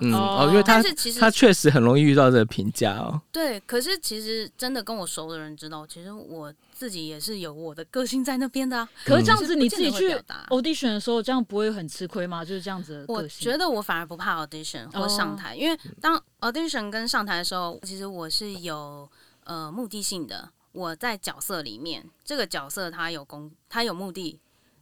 [0.01, 3.20] 嗯哦，因为他是其实他确实很容易遇到这个评价哦。
[3.32, 8.88] 对，可是其实真的跟我熟的人知道，其实我自己也是有我的个性在那边的啊。
[9.05, 10.14] 可是这样子你自己去
[10.49, 12.45] audition 的时候，这样不会很吃亏吗？
[12.45, 13.05] 就是这样子。
[13.09, 19.09] 我觉得我反而不怕 audition 或上台，因为当 audition 跟上台的时候，其实我是有
[19.45, 20.51] 呃目的性的。
[20.72, 24.38] 我在角色里面，这个角色他有功，他有目的。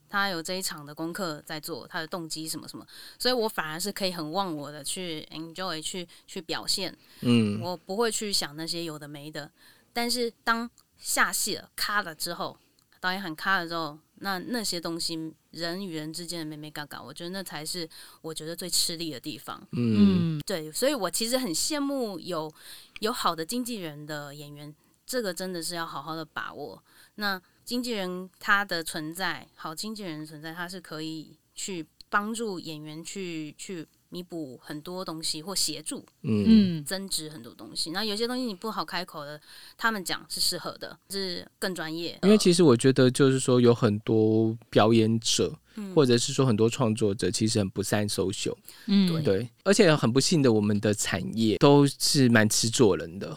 [0.08, 2.86] 他有这一场的功课在做，他的动机什么什么，
[3.18, 9.50] 所以我反而是可以很忘我的去 enjoy 去去表现，嗯，我不会去想那些有的没的。
[9.92, 12.56] 但是当下戏了、卡了之后，
[13.00, 17.88] 导演喊卡了之后，那那些东西，人与人之间的美美嘎嘎，我觉得那才是
[18.20, 19.60] 我觉得最吃力的地方。
[19.72, 22.52] 嗯，对，所以我其实很羡慕有
[23.00, 24.74] 有好的经纪人的演员，
[25.06, 26.82] 这个真的是要好好的把握。
[27.16, 37.90] 那经纪人他的存在，好经纪人存在，他是可以去帮助演员去去弥补很多东西，或协助嗯增值很多东西。
[37.90, 39.38] 那有些东西你不好开口的，
[39.76, 42.18] 他们讲是适合的，是更专业。
[42.22, 45.54] 因为其实我觉得，就是说有很多表演者，
[45.94, 48.56] 或者是说很多创作者，其实很不善收秀。
[48.86, 53.36] 嗯，对，而且很不幸的，我们的产业都是蛮吃做人的。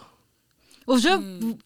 [0.86, 1.58] 我觉得不。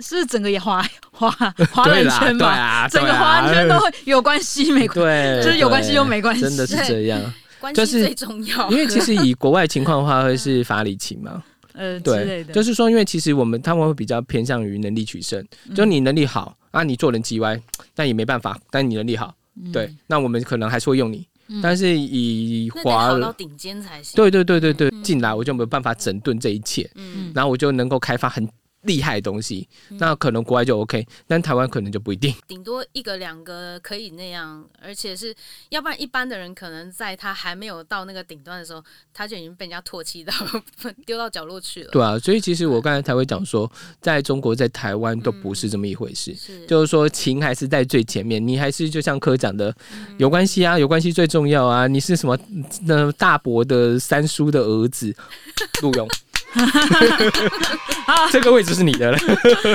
[0.00, 2.88] 是整个也华华华人圈嘛？
[2.88, 4.86] 整个华人圈都会有关系没？
[4.88, 7.20] 关系，就是有关系又没关系，真的是这样。
[7.58, 11.42] 关系最重要，因为其实以国外情况的话，会是法理情嘛？
[11.72, 15.42] 呃，对，就是说，因为其实我们他们会比较偏向于能力取胜，
[15.74, 17.60] 就你能力好啊，你做人叽歪，
[17.94, 18.58] 但也没办法。
[18.70, 19.34] 但你能力好，
[19.72, 21.26] 对，那我们可能还是会用你。
[21.62, 24.16] 但是以华到顶尖才行。
[24.16, 28.46] 对对对对对，进来我就没有办法整顿这一切，嗯，然后我就能够开发很。
[28.86, 32.34] 厉害的东西，那可能国外就 OK，但台湾可能就不一定。
[32.48, 35.34] 顶多一个两个可以那样，而且是
[35.68, 38.82] 要不然一般的人可能在他还没有到那个顶端的时候，
[39.12, 40.32] 他就已经被人家唾弃到
[41.04, 41.90] 丢到角落去了。
[41.90, 43.70] 对啊，所以其实我刚才才会讲说，
[44.00, 46.34] 在中国在台湾都不是这么一回事，
[46.66, 49.74] 就是说情还是在最前面，你还是就像科讲的，
[50.18, 52.38] 有关系啊，有关系最重要啊，你是什么
[52.82, 55.14] 那大伯的三叔的儿子，
[55.82, 56.08] 陆勇。
[58.32, 59.18] 这个位置是你的了，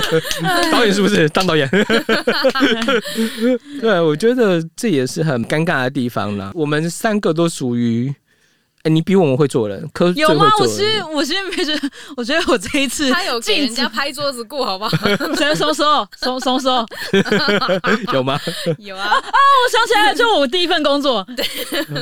[0.72, 1.70] 导演是不是当导演？
[3.82, 6.52] 对，我觉得这也是很尴尬的地方了。
[6.54, 8.14] 我们三个都属于
[8.84, 10.50] 哎，你比我们会做人，可有吗？
[10.60, 14.98] 我其实我其实没觉得，我觉得我这一次他有给人家拍桌子过，好不好？
[15.36, 16.08] 谁什么时候？
[16.20, 16.86] 什什么时候？
[18.14, 18.40] 有吗？
[18.80, 19.06] 有啊！
[19.06, 21.46] 啊，我想起来了，就我第一份工作，对，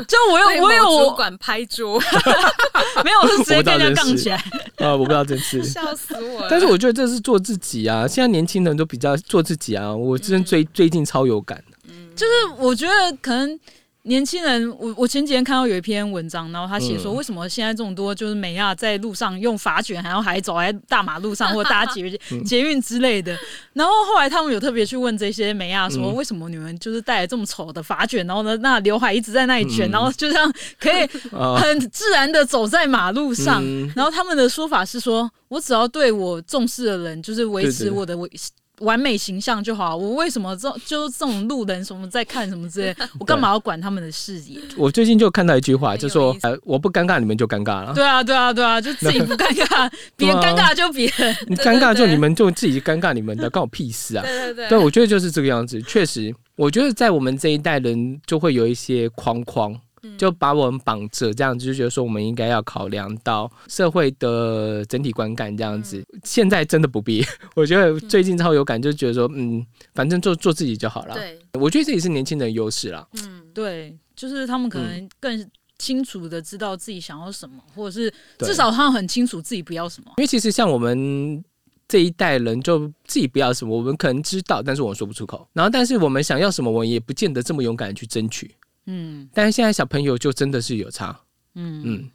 [0.06, 2.00] 就我有我有主管拍桌，
[3.04, 4.38] 没有，我是直接跟人家杠起来
[4.78, 4.92] 啊！
[4.96, 6.48] 我不知道这次，笑死我了。
[6.50, 8.08] 但是我觉得这是做自己啊！
[8.08, 9.94] 现在年轻人都比较做自己啊！
[9.94, 11.78] 我真最最近超有感的，
[12.16, 13.60] 就是我觉得可能。
[14.04, 22.10] 年轻人，我我前几天看到有一篇文章，然后他写说，为什么现在这么多就是美亚在路上用发卷，然后还走在大马路上 或者搭捷
[22.46, 23.38] 捷运之类的。
[23.74, 31.06] 然后后来他们有特别去问这些美亚说，为什么你们就是带来这么丑的发卷，然后呢，那刘海一直在那里卷，然后就这样可以
[31.60, 33.62] 很自然的走在马路上。
[33.96, 38.32] 然后他们的说法是说，我只要对我重视的人，就是维持我的维。
[38.80, 44.60] 完美形象就好，我为什么这就这种路人什么在看什么之类， 我干嘛要管他们的视野？
[44.78, 47.94] 我最近就看到一句话，就说呃，我不尴尬，你们就尴尬了。
[47.94, 54.24] 对啊，对啊，对啊，就自己不尴尬，别人尴尬就别人， 你尴尬就你们就自己尴尬，你们的 关我屁事啊！
[54.24, 55.82] 对对对，对我觉得就是这个样子。
[55.84, 59.76] 确实，我觉得在我们这一代人就会有一些框框。
[60.18, 66.04] 就把我们绑着，这样子就觉得说我们应该要考量到社会的整体观感，这样子。
[66.24, 67.26] 现在真的不必，
[67.56, 71.16] 我觉得最近超有感，就觉得说，嗯，反正做做自己就好了。
[71.16, 73.08] 对，我觉得这也是年轻人的优势啦。
[73.24, 80.12] 嗯，对，就是他们可能更清楚的知道自己想要什么，或者是至少他很清楚自己不要什么。
[80.18, 81.44] 因为其实像我们
[81.88, 85.48] 这一代人，就自己不要什么，我们可能知道，但是我们说不出口。
[85.54, 88.54] 然后，但是我们想要什么，我们也不见得这么勇敢去争取。
[88.92, 91.16] 嗯，但是现在小朋友就真的是有差，
[91.54, 91.84] 嗯。
[91.86, 92.10] 嗯，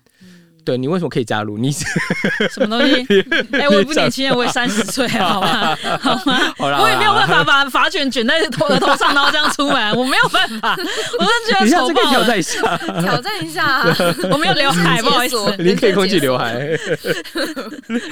[0.65, 1.59] 对你为什么可以加入？
[1.59, 1.71] 你
[2.51, 3.07] 什么东西？
[3.53, 5.77] 哎，我不年轻，我也三十岁，好吗？
[6.01, 6.55] 好吗？
[6.59, 10.77] 我也没有办法把发卷卷在头额头上，然后这样出门，我没有办法，
[11.19, 13.85] 我真觉得丑爆挑战一下，挑战一下，
[14.31, 16.55] 我没有刘海，不好意思，你可以空气刘海。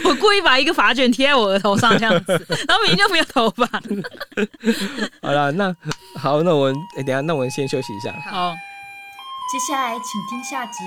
[0.05, 3.67] 我故意把一个发卷贴在我额头上，这样子，然后明明就没有头发。
[5.23, 5.75] 好了，那。
[6.21, 8.13] 好，那我哎，等下，那我们先休息一下。
[8.31, 8.53] 好，
[9.51, 10.85] 接下来请听下集。